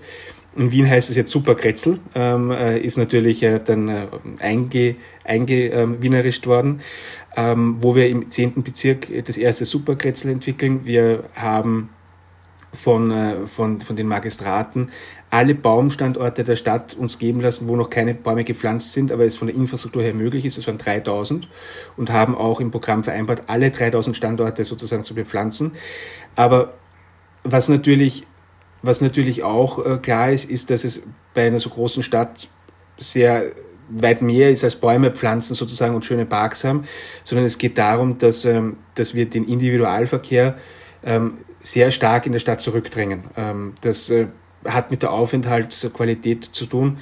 In 0.56 0.70
Wien 0.70 0.88
heißt 0.88 1.10
es 1.10 1.16
jetzt 1.16 1.32
Superkretzel, 1.32 1.98
ähm, 2.14 2.52
äh, 2.52 2.78
ist 2.78 2.96
natürlich 2.96 3.42
äh, 3.42 3.60
dann 3.64 3.88
äh, 3.88 4.06
einge, 4.38 4.94
eingewienerischt 5.24 6.46
worden, 6.46 6.80
ähm, 7.36 7.76
wo 7.80 7.94
wir 7.94 8.08
im 8.08 8.30
zehnten 8.30 8.62
Bezirk 8.62 9.08
das 9.26 9.36
erste 9.36 9.64
Superkretzel 9.64 10.30
entwickeln. 10.30 10.84
Wir 10.84 11.24
haben 11.34 11.90
von, 12.72 13.10
äh, 13.10 13.46
von, 13.46 13.80
von 13.80 13.96
den 13.96 14.08
Magistraten 14.08 14.90
alle 15.30 15.54
Baumstandorte 15.54 16.44
der 16.44 16.54
Stadt 16.54 16.94
uns 16.94 17.18
geben 17.18 17.40
lassen, 17.40 17.66
wo 17.66 17.74
noch 17.74 17.90
keine 17.90 18.14
Bäume 18.14 18.44
gepflanzt 18.44 18.92
sind, 18.92 19.10
aber 19.10 19.24
es 19.24 19.36
von 19.36 19.48
der 19.48 19.56
Infrastruktur 19.56 20.02
her 20.02 20.14
möglich 20.14 20.44
ist. 20.44 20.58
Es 20.58 20.66
waren 20.68 20.78
3000 20.78 21.48
und 21.96 22.12
haben 22.12 22.36
auch 22.36 22.60
im 22.60 22.70
Programm 22.70 23.02
vereinbart, 23.02 23.44
alle 23.48 23.72
3000 23.72 24.16
Standorte 24.16 24.64
sozusagen 24.64 25.02
zu 25.02 25.14
bepflanzen. 25.14 25.72
Aber 26.36 26.74
was 27.42 27.68
natürlich, 27.68 28.26
was 28.82 29.00
natürlich 29.00 29.42
auch 29.42 29.84
äh, 29.84 29.98
klar 29.98 30.30
ist, 30.30 30.48
ist, 30.48 30.70
dass 30.70 30.84
es 30.84 31.02
bei 31.34 31.48
einer 31.48 31.58
so 31.58 31.70
großen 31.70 32.04
Stadt 32.04 32.48
sehr 32.96 33.52
weit 33.88 34.22
mehr 34.22 34.50
ist 34.50 34.64
als 34.64 34.76
Bäume 34.76 35.10
pflanzen 35.10 35.54
sozusagen 35.54 35.94
und 35.94 36.04
schöne 36.04 36.26
Parks 36.26 36.64
haben, 36.64 36.84
sondern 37.22 37.46
es 37.46 37.58
geht 37.58 37.78
darum, 37.78 38.18
dass, 38.18 38.44
ähm, 38.44 38.78
dass 38.94 39.14
wir 39.14 39.26
den 39.26 39.46
Individualverkehr 39.46 40.56
ähm, 41.04 41.38
sehr 41.60 41.90
stark 41.90 42.26
in 42.26 42.32
der 42.32 42.38
Stadt 42.38 42.60
zurückdrängen. 42.60 43.24
Ähm, 43.36 43.74
das 43.80 44.10
äh, 44.10 44.26
hat 44.64 44.90
mit 44.90 45.02
der 45.02 45.12
Aufenthaltsqualität 45.12 46.44
zu 46.44 46.66
tun. 46.66 46.98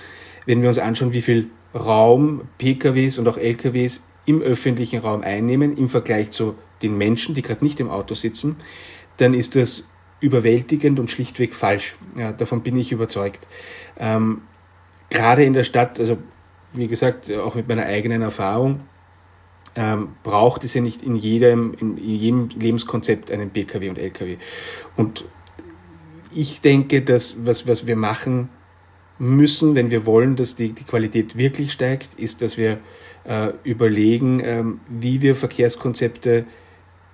Wenn 0.47 0.63
wir 0.63 0.69
uns 0.69 0.79
anschauen, 0.79 1.13
wie 1.13 1.23
viel 1.23 1.51
Raum 1.75 2.43
PKWs 2.59 3.19
und 3.19 3.29
auch 3.29 3.39
LKWs 3.39 4.05
im 4.27 4.41
öffentlichen 4.41 5.01
Raum 5.01 5.23
einnehmen 5.23 5.77
im 5.77 5.89
Vergleich 5.89 6.31
zu 6.31 6.57
den 6.83 6.97
Menschen, 6.97 7.35
die 7.35 7.43
gerade 7.43 7.65
nicht 7.65 7.81
im 7.81 7.91
Auto 7.91 8.15
sitzen, 8.15 8.57
dann 9.17 9.35
ist 9.35 9.57
das 9.57 9.89
überwältigend 10.21 11.01
und 11.01 11.11
schlichtweg 11.11 11.55
falsch. 11.55 11.97
Ja, 12.17 12.33
davon 12.33 12.63
bin 12.63 12.77
ich 12.77 12.93
überzeugt. 12.93 13.47
Ähm, 13.99 14.43
gerade 15.11 15.45
in 15.45 15.53
der 15.53 15.65
Stadt, 15.65 15.99
also 15.99 16.19
wie 16.73 16.89
gesagt, 16.89 17.31
auch 17.31 17.55
mit 17.55 17.69
meiner 17.69 17.85
eigenen 17.85 18.23
Erfahrung, 18.23 18.81
ähm, 19.75 20.09
braucht 20.23 20.65
es 20.65 20.75
ja 20.75 20.83
nicht 20.83 21.03
in 21.03 21.17
jedem, 21.17 21.75
in, 21.79 21.97
jedem 21.97 22.49
Lebenskonzept 22.49 23.31
einen 23.31 23.51
Pkw 23.51 23.89
und 23.89 23.99
Lkw. 23.99 24.37
Und 24.97 25.25
ich 26.35 26.61
denke, 26.61 27.03
dass 27.03 27.47
was, 27.47 27.67
was 27.67 27.87
wir 27.87 27.97
machen 27.97 28.49
müssen, 29.19 29.75
wenn 29.75 29.91
wir 29.91 30.05
wollen, 30.05 30.37
dass 30.37 30.57
die, 30.57 30.73
die 30.73 30.85
Qualität 30.85 31.37
wirklich 31.37 31.73
steigt, 31.73 32.15
ist, 32.19 32.43
dass 32.43 32.57
wir 32.57 32.79
äh, 33.25 33.53
überlegen, 33.65 34.41
ähm, 34.45 34.81
wie 34.89 35.23
wir 35.23 35.37
Verkehrskonzepte 35.37 36.45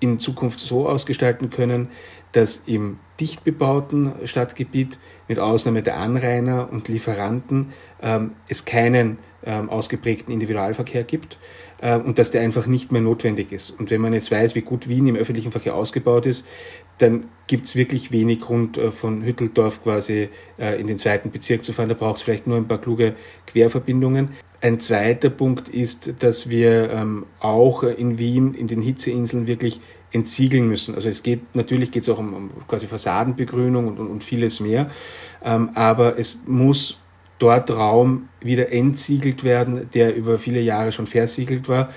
in 0.01 0.19
Zukunft 0.19 0.61
so 0.61 0.89
ausgestalten 0.89 1.51
können, 1.51 1.89
dass 2.33 2.63
im 2.67 2.99
dicht 3.21 3.45
bebauten 3.45 4.13
Stadtgebiet 4.25 4.99
mit 5.27 5.39
Ausnahme 5.39 5.83
der 5.83 5.97
Anrainer 5.97 6.69
und 6.71 6.89
Lieferanten 6.89 7.73
ähm, 8.01 8.33
es 8.49 8.65
keinen 8.65 9.19
ähm, 9.45 9.71
ausgeprägten 9.71 10.33
Individualverkehr 10.33 11.05
gibt 11.05 11.39
äh, 11.81 11.97
und 11.97 12.19
dass 12.19 12.31
der 12.31 12.43
einfach 12.43 12.67
nicht 12.67 12.93
mehr 12.93 13.01
notwendig 13.01 13.53
ist. 13.53 13.71
Und 13.71 13.91
wenn 13.91 14.01
man 14.01 14.13
jetzt 14.13 14.31
weiß, 14.31 14.55
wie 14.55 14.63
gut 14.63 14.89
Wien 14.89 15.07
im 15.07 15.17
öffentlichen 15.17 15.53
Verkehr 15.53 15.75
ausgebaut 15.75 16.27
ist, 16.27 16.47
dann 16.99 17.27
gibt 17.47 17.67
es 17.67 17.77
wirklich 17.77 18.13
wenig 18.13 18.41
Grund, 18.41 18.79
äh, 18.79 18.91
von 18.91 19.25
Hütteldorf 19.25 19.83
quasi 19.83 20.29
äh, 20.59 20.81
in 20.81 20.87
den 20.87 20.99
zweiten 20.99 21.31
Bezirk 21.31 21.65
zu 21.65 21.73
fahren. 21.73 21.89
Da 21.89 21.95
braucht 21.95 22.17
es 22.17 22.23
vielleicht 22.23 22.47
nur 22.47 22.57
ein 22.57 22.69
paar 22.69 22.81
kluge 22.81 23.15
Querverbindungen. 23.47 24.31
Ein 24.61 24.81
zweiter 24.81 25.31
Punkt 25.31 25.69
ist, 25.69 26.15
dass 26.19 26.51
wir 26.51 26.91
ähm, 26.91 27.27
auch 27.39 27.85
in 27.85 28.19
Wien, 28.19 28.55
in 28.55 28.67
den 28.67 28.83
Hitzeinseln 28.83 29.47
wirklich 29.47 29.81
entsiegeln 30.13 30.69
müssen. 30.69 30.95
Also 30.95 31.09
es 31.09 31.23
geht, 31.23 31.55
natürlich 31.55 31.91
geht 31.91 32.03
es 32.03 32.09
auch 32.09 32.19
um, 32.19 32.35
um, 32.35 32.51
quasi 32.67 32.87
Fassadenbegrünung 32.87 33.89
und, 33.89 33.99
und, 33.99 34.09
und 34.09 34.25
vieles 34.25 34.61
mehr, 34.61 34.91
ähm, 35.45 35.71
aber 35.75 36.19
es 36.19 36.39
muss 36.47 36.99
dort 37.39 37.71
Raum 37.71 38.29
wieder 38.41 38.73
entsiegelt 38.73 39.45
werden, 39.45 39.89
der 39.95 40.17
über 40.17 40.39
viele 40.39 40.61
Jahre 40.61 40.93
schon 40.93 41.07
versiegelt 41.07 41.69
war, 41.69 41.91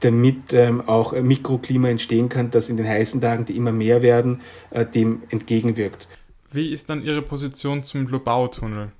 damit 0.00 0.52
ähm, 0.52 0.80
auch 0.88 1.12
Mikroklima 1.12 1.88
entstehen 1.88 2.28
kann, 2.28 2.50
das 2.50 2.68
in 2.68 2.76
den 2.76 2.88
heißen 2.88 3.20
Tagen, 3.20 3.44
die 3.44 3.56
immer 3.56 3.72
mehr 3.72 4.02
werden, 4.02 4.40
äh, 4.70 4.84
dem 4.86 5.22
entgegenwirkt. 5.30 6.08
Wie 6.50 6.72
ist 6.72 6.88
dann 6.88 7.02
Ihre 7.02 7.22
Position 7.22 7.84
zum 7.84 8.06
Globautunnel? 8.06 8.92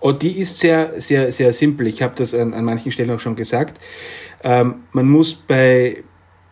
Oh, 0.00 0.12
die 0.12 0.38
ist 0.38 0.58
sehr, 0.58 1.00
sehr, 1.00 1.32
sehr 1.32 1.52
simpel. 1.52 1.86
Ich 1.86 2.02
habe 2.02 2.14
das 2.16 2.34
an, 2.34 2.52
an 2.52 2.64
manchen 2.64 2.92
Stellen 2.92 3.10
auch 3.10 3.20
schon 3.20 3.36
gesagt. 3.36 3.80
Ähm, 4.42 4.82
man 4.92 5.08
muss 5.08 5.34
bei, 5.34 6.02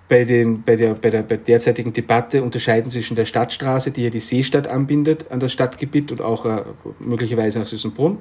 bei, 0.08 0.24
den, 0.24 0.62
bei, 0.62 0.76
der, 0.76 0.94
bei 0.94 1.10
der 1.10 1.22
bei 1.22 1.36
derzeitigen 1.36 1.92
Debatte 1.92 2.42
unterscheiden 2.42 2.90
zwischen 2.90 3.14
der 3.14 3.26
Stadtstraße, 3.26 3.90
die 3.90 4.04
ja 4.04 4.10
die 4.10 4.20
Seestadt 4.20 4.66
anbindet 4.66 5.30
an 5.30 5.40
das 5.40 5.52
Stadtgebiet 5.52 6.10
und 6.12 6.20
auch 6.20 6.44
äh, 6.44 6.62
möglicherweise 6.98 7.58
nach 7.58 7.66
Süßenbrunn, 7.66 8.18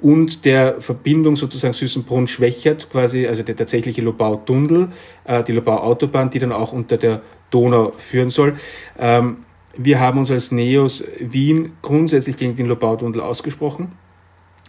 und 0.00 0.44
der 0.44 0.80
Verbindung 0.80 1.36
sozusagen 1.36 1.72
Süßenbrunn-Schwächert, 1.72 2.90
quasi, 2.90 3.26
also 3.26 3.42
der 3.42 3.56
tatsächliche 3.56 4.02
Lobau-Tunnel, 4.02 4.88
äh, 5.24 5.42
die 5.44 5.52
Lobau-Autobahn, 5.52 6.30
die 6.30 6.40
dann 6.40 6.52
auch 6.52 6.72
unter 6.72 6.96
der 6.96 7.22
Donau 7.50 7.92
führen 7.92 8.28
soll. 8.28 8.56
Ähm, 8.98 9.36
wir 9.76 10.00
haben 10.00 10.18
uns 10.18 10.30
als 10.30 10.52
NEOS 10.52 11.04
Wien 11.20 11.72
grundsätzlich 11.80 12.36
gegen 12.36 12.56
den 12.56 12.66
Lobau-Tunnel 12.66 13.20
ausgesprochen. 13.20 13.92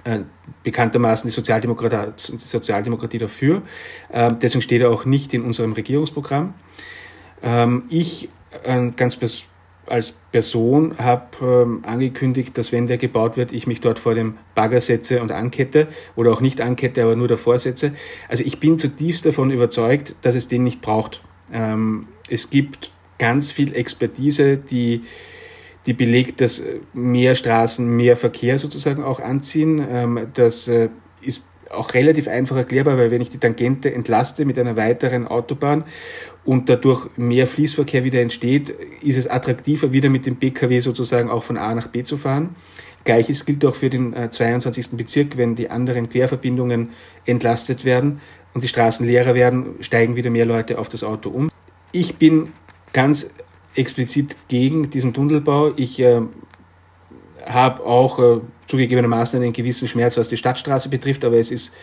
Äh, 0.06 0.20
bekanntermaßen 0.64 1.28
die 1.28 1.34
Sozialdemokratie, 1.34 2.14
Sozialdemokratie 2.18 3.18
dafür. 3.18 3.64
Äh, 4.10 4.32
deswegen 4.40 4.62
steht 4.62 4.82
er 4.82 4.92
auch 4.92 5.06
nicht 5.06 5.34
in 5.34 5.44
unserem 5.44 5.74
Regierungsprogramm. 5.74 6.54
Ähm, 7.42 7.84
ich 7.90 8.30
äh, 8.64 8.92
ganz 8.96 9.16
persönlich 9.16 9.50
als 9.88 10.12
Person 10.32 10.98
habe 10.98 11.26
ähm, 11.42 11.84
angekündigt, 11.86 12.58
dass 12.58 12.72
wenn 12.72 12.88
der 12.88 12.98
gebaut 12.98 13.38
wird, 13.38 13.52
ich 13.52 13.68
mich 13.68 13.82
dort 13.82 14.00
vor 14.00 14.16
dem 14.16 14.38
Bagger 14.56 14.82
setze 14.82 15.22
und 15.22 15.32
ankette 15.32 15.88
oder 16.16 16.32
auch 16.32 16.42
nicht 16.42 16.62
ankette, 16.62 17.04
aber 17.04 17.16
nur 17.16 17.28
davor 17.28 17.60
setze. 17.60 17.94
Also 18.28 18.44
ich 18.44 18.60
bin 18.60 18.80
zutiefst 18.80 19.26
davon 19.26 19.52
überzeugt, 19.52 20.16
dass 20.22 20.36
es 20.36 20.48
den 20.48 20.64
nicht 20.64 20.82
braucht. 20.82 21.22
Ähm, 21.52 22.08
es 22.30 22.50
gibt 22.50 22.92
ganz 23.18 23.52
viel 23.52 23.76
Expertise, 23.76 24.58
die, 24.58 25.04
die 25.86 25.94
belegt, 25.94 26.42
dass 26.42 26.64
mehr 26.94 27.36
Straßen 27.36 27.88
mehr 27.88 28.18
Verkehr 28.18 28.58
sozusagen 28.58 29.04
auch 29.04 29.20
anziehen. 29.20 29.86
Ähm, 29.88 30.28
das 30.34 30.68
äh, 30.68 30.90
ist 31.22 31.44
auch 31.72 31.94
relativ 31.94 32.28
einfach 32.28 32.56
erklärbar, 32.56 32.98
weil 32.98 33.12
wenn 33.12 33.22
ich 33.22 33.30
die 33.30 33.38
Tangente 33.38 33.94
entlaste 33.94 34.46
mit 34.46 34.58
einer 34.58 34.76
weiteren 34.76 35.28
Autobahn 35.28 35.84
und 36.44 36.70
dadurch 36.70 37.10
mehr 37.18 37.48
Fließverkehr 37.48 38.04
wieder 38.04 38.22
entsteht, 38.22 38.74
ist 39.02 39.18
es 39.18 39.28
attraktiver, 39.28 39.92
wieder 39.92 40.10
mit 40.10 40.26
dem 40.26 40.38
Pkw 40.38 40.80
sozusagen 40.80 41.30
auch 41.30 41.44
von 41.44 41.58
A 41.58 41.74
nach 41.74 41.88
B 41.88 42.04
zu 42.04 42.18
fahren. 42.18 42.56
Gleiches 43.04 43.46
gilt 43.46 43.64
auch 43.66 43.76
für 43.76 43.90
den 43.90 44.16
22. 44.32 44.94
Äh, 44.94 44.96
Bezirk, 44.96 45.38
wenn 45.38 45.56
die 45.56 45.70
anderen 45.70 46.10
Querverbindungen 46.10 46.90
entlastet 47.26 47.86
werden 47.86 48.20
und 48.54 48.64
die 48.64 48.68
Straßen 48.68 49.06
leerer 49.06 49.36
werden, 49.36 49.76
steigen 49.82 50.16
wieder 50.16 50.32
mehr 50.32 50.46
Leute 50.46 50.80
auf 50.80 50.90
das 50.90 51.04
Auto 51.04 51.30
um. 51.30 51.52
Ich 51.92 52.16
bin 52.16 52.52
ganz 52.94 53.30
explizit 53.76 54.36
gegen 54.48 54.90
diesen 54.90 55.14
Tunnelbau. 55.14 55.72
Ich 55.76 56.00
äh, 56.00 56.22
habe 57.46 57.86
auch 57.86 58.20
äh, 58.20 58.42
zugegebenermaßen 58.68 59.42
einen 59.42 59.54
gewissen 59.54 59.88
Schmerz, 59.88 60.18
was 60.18 60.30
die 60.30 60.38
Stadtstraße 60.38 60.90
betrifft, 60.90 61.24
aber 61.24 61.38
es 61.38 61.52
ist 61.52 61.76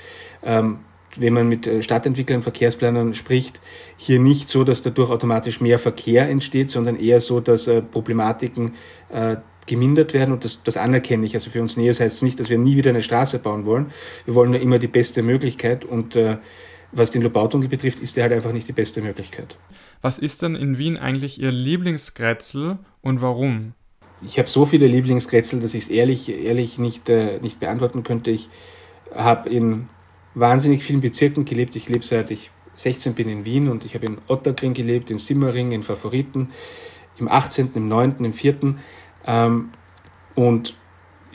ähm, 0.43 0.79
wenn 1.19 1.33
man 1.33 1.49
mit 1.49 1.67
äh, 1.67 1.83
Stadtentwicklern, 1.83 2.43
Verkehrsplanern 2.43 3.15
spricht, 3.15 3.61
hier 3.97 4.19
nicht 4.19 4.49
so, 4.49 4.65
dass 4.65 4.83
dadurch 4.83 5.11
automatisch 5.11 5.61
mehr 5.61 5.79
Verkehr 5.79 6.29
entsteht, 6.29 6.71
sondern 6.71 6.97
eher 6.97 7.21
so, 7.21 7.41
dass 7.41 7.67
äh, 7.67 7.83
Problematiken 7.83 8.73
äh, 9.11 9.37
gemindert 9.67 10.15
werden 10.15 10.33
und 10.33 10.45
das, 10.45 10.63
das 10.63 10.77
anerkenne 10.77 11.25
ich. 11.25 11.35
Also 11.35 11.51
für 11.51 11.61
uns 11.61 11.77
Neos 11.77 12.01
heißt 12.01 12.17
es 12.17 12.23
nicht, 12.23 12.41
dass 12.41 12.51
wir 12.51 12.59
nie 12.59 12.77
wieder 12.77 12.91
eine 12.91 13.03
Straße 13.03 13.39
bauen 13.39 13.67
wollen. 13.67 13.93
Wir 14.25 14.35
wollen 14.35 14.51
nur 14.51 14.61
immer 14.61 14.79
die 14.79 14.89
beste 14.89 15.23
Möglichkeit 15.23 15.85
und 15.85 16.17
äh, 16.17 16.39
was 16.93 17.11
den 17.11 17.23
Lobautunnel 17.23 17.69
betrifft, 17.69 17.99
ist 18.01 18.17
der 18.17 18.25
halt 18.25 18.33
einfach 18.35 18.53
nicht 18.53 18.69
die 18.69 18.73
beste 18.73 19.01
Möglichkeit. 19.03 19.59
Was 20.03 20.19
ist 20.19 20.43
denn 20.43 20.55
in 20.55 20.79
Wien 20.79 20.99
eigentlich 20.99 21.41
Ihr 21.41 21.51
Lieblingskretzel 21.51 22.79
und 23.01 23.23
warum? 23.23 23.73
Ich 24.25 24.39
habe 24.39 24.49
so 24.49 24.67
viele 24.67 24.87
Lieblingskretzel, 24.87 25.59
dass 25.59 25.75
ich 25.75 25.85
es 25.85 25.91
ehrlich, 25.91 26.29
ehrlich 26.29 26.79
nicht, 26.79 27.09
äh, 27.09 27.41
nicht 27.41 27.59
beantworten 27.59 28.03
könnte. 28.03 28.31
Ich 28.31 28.49
habe 29.15 29.49
in 29.49 29.89
wahnsinnig 30.35 30.85
vielen 30.85 31.01
Bezirken 31.01 31.45
gelebt. 31.45 31.75
Ich 31.77 31.89
lebe 31.89 32.05
seit 32.05 32.31
ich 32.31 32.51
16 32.75 33.15
bin 33.15 33.29
in 33.29 33.45
Wien 33.45 33.69
und 33.69 33.85
ich 33.85 33.95
habe 33.95 34.07
in 34.07 34.19
Otterkring 34.29 34.75
gelebt, 34.75 35.11
in 35.11 35.19
Simmering, 35.19 35.73
in 35.73 35.83
Favoriten, 35.83 36.51
im 37.19 37.29
18., 37.29 37.73
im 37.75 37.89
9., 37.89 38.25
im 38.25 38.33
4. 38.33 38.75
Ähm, 39.27 39.71
und 40.35 40.77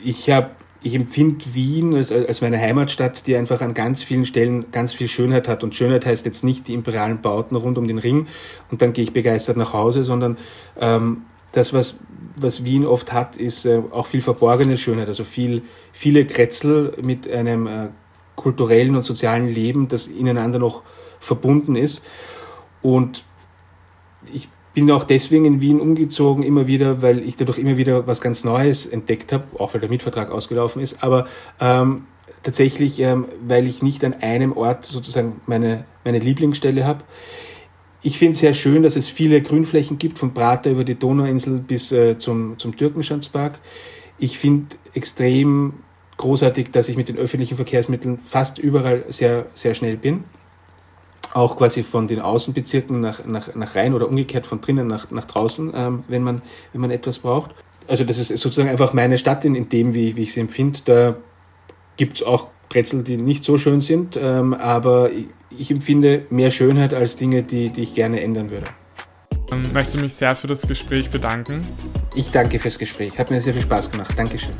ich 0.02 0.30
habe 0.30 0.50
ich 0.82 0.94
empfinde 0.94 1.44
Wien 1.54 1.94
als, 1.94 2.12
als 2.12 2.40
meine 2.40 2.58
Heimatstadt, 2.58 3.26
die 3.26 3.36
einfach 3.36 3.60
an 3.60 3.74
ganz 3.74 4.02
vielen 4.02 4.24
Stellen 4.24 4.70
ganz 4.70 4.92
viel 4.94 5.08
Schönheit 5.08 5.48
hat. 5.48 5.64
Und 5.64 5.74
Schönheit 5.74 6.06
heißt 6.06 6.24
jetzt 6.24 6.44
nicht 6.44 6.68
die 6.68 6.74
imperialen 6.74 7.20
Bauten 7.20 7.56
rund 7.56 7.78
um 7.78 7.88
den 7.88 7.98
Ring 7.98 8.28
und 8.70 8.80
dann 8.80 8.92
gehe 8.92 9.04
ich 9.04 9.12
begeistert 9.12 9.56
nach 9.56 9.72
Hause, 9.72 10.04
sondern 10.04 10.38
ähm, 10.78 11.22
das, 11.52 11.72
was, 11.72 11.96
was 12.36 12.64
Wien 12.64 12.86
oft 12.86 13.12
hat, 13.12 13.36
ist 13.36 13.64
äh, 13.64 13.82
auch 13.90 14.06
viel 14.06 14.20
verborgene 14.20 14.78
Schönheit. 14.78 15.08
Also 15.08 15.24
viel, 15.24 15.62
viele 15.92 16.26
Kretzel 16.26 16.96
mit 17.02 17.28
einem 17.28 17.66
äh, 17.66 17.88
kulturellen 18.36 18.94
und 18.94 19.02
sozialen 19.02 19.48
Leben, 19.48 19.88
das 19.88 20.06
ineinander 20.06 20.58
noch 20.58 20.82
verbunden 21.18 21.74
ist. 21.74 22.04
Und 22.82 23.24
ich 24.32 24.48
bin 24.78 24.92
auch 24.92 25.02
deswegen 25.02 25.44
in 25.44 25.60
Wien 25.60 25.80
umgezogen, 25.80 26.44
immer 26.44 26.68
wieder, 26.68 27.02
weil 27.02 27.18
ich 27.18 27.34
dadurch 27.34 27.58
immer 27.58 27.76
wieder 27.76 28.06
was 28.06 28.20
ganz 28.20 28.44
Neues 28.44 28.86
entdeckt 28.86 29.32
habe, 29.32 29.44
auch 29.58 29.74
weil 29.74 29.80
der 29.80 29.90
Mietvertrag 29.90 30.30
ausgelaufen 30.30 30.80
ist, 30.80 31.02
aber 31.02 31.26
ähm, 31.58 32.04
tatsächlich, 32.44 33.00
ähm, 33.00 33.26
weil 33.44 33.66
ich 33.66 33.82
nicht 33.82 34.04
an 34.04 34.14
einem 34.14 34.56
Ort 34.56 34.84
sozusagen 34.84 35.40
meine, 35.46 35.84
meine 36.04 36.20
Lieblingsstelle 36.20 36.84
habe. 36.84 37.02
Ich 38.02 38.18
finde 38.18 38.34
es 38.34 38.38
sehr 38.38 38.54
schön, 38.54 38.84
dass 38.84 38.94
es 38.94 39.08
viele 39.08 39.42
Grünflächen 39.42 39.98
gibt, 39.98 40.16
von 40.16 40.32
Prater 40.32 40.70
über 40.70 40.84
die 40.84 40.94
Donauinsel 40.94 41.58
bis 41.58 41.90
äh, 41.90 42.16
zum, 42.16 42.56
zum 42.56 42.76
Türkenschanzpark. 42.76 43.58
Ich 44.16 44.38
finde 44.38 44.76
extrem 44.94 45.74
großartig, 46.18 46.70
dass 46.70 46.88
ich 46.88 46.96
mit 46.96 47.08
den 47.08 47.16
öffentlichen 47.16 47.56
Verkehrsmitteln 47.56 48.20
fast 48.22 48.60
überall 48.60 49.04
sehr, 49.08 49.46
sehr 49.54 49.74
schnell 49.74 49.96
bin. 49.96 50.22
Auch 51.34 51.56
quasi 51.56 51.82
von 51.82 52.08
den 52.08 52.20
Außenbezirken 52.20 53.00
nach, 53.00 53.24
nach, 53.24 53.54
nach 53.54 53.74
rein 53.74 53.94
oder 53.94 54.08
umgekehrt 54.08 54.46
von 54.46 54.60
drinnen 54.60 54.86
nach, 54.86 55.10
nach 55.10 55.24
draußen, 55.24 55.72
ähm, 55.74 56.04
wenn, 56.08 56.22
man, 56.22 56.42
wenn 56.72 56.80
man 56.80 56.90
etwas 56.90 57.18
braucht. 57.18 57.50
Also 57.86 58.04
das 58.04 58.18
ist 58.18 58.28
sozusagen 58.28 58.68
einfach 58.68 58.92
meine 58.92 59.18
Stadt 59.18 59.44
in, 59.44 59.54
in 59.54 59.68
dem, 59.68 59.94
wie, 59.94 60.16
wie 60.16 60.22
ich 60.22 60.32
sie 60.32 60.40
empfinde. 60.40 60.80
Da 60.84 61.16
gibt 61.96 62.16
es 62.16 62.22
auch 62.22 62.48
Brezel, 62.68 63.02
die 63.02 63.16
nicht 63.16 63.44
so 63.44 63.58
schön 63.58 63.80
sind, 63.80 64.18
ähm, 64.20 64.54
aber 64.54 65.10
ich, 65.10 65.26
ich 65.50 65.70
empfinde 65.70 66.26
mehr 66.30 66.50
Schönheit 66.50 66.92
als 66.94 67.16
Dinge, 67.16 67.42
die, 67.42 67.70
die 67.70 67.82
ich 67.82 67.94
gerne 67.94 68.20
ändern 68.20 68.50
würde. 68.50 68.66
Ich 69.50 69.72
möchte 69.72 69.98
mich 69.98 70.14
sehr 70.14 70.36
für 70.36 70.46
das 70.46 70.62
Gespräch 70.62 71.10
bedanken. 71.10 71.62
Ich 72.14 72.30
danke 72.30 72.58
fürs 72.58 72.78
Gespräch. 72.78 73.18
Hat 73.18 73.30
mir 73.30 73.40
sehr 73.40 73.54
viel 73.54 73.62
Spaß 73.62 73.90
gemacht. 73.90 74.12
Dankeschön. 74.16 74.52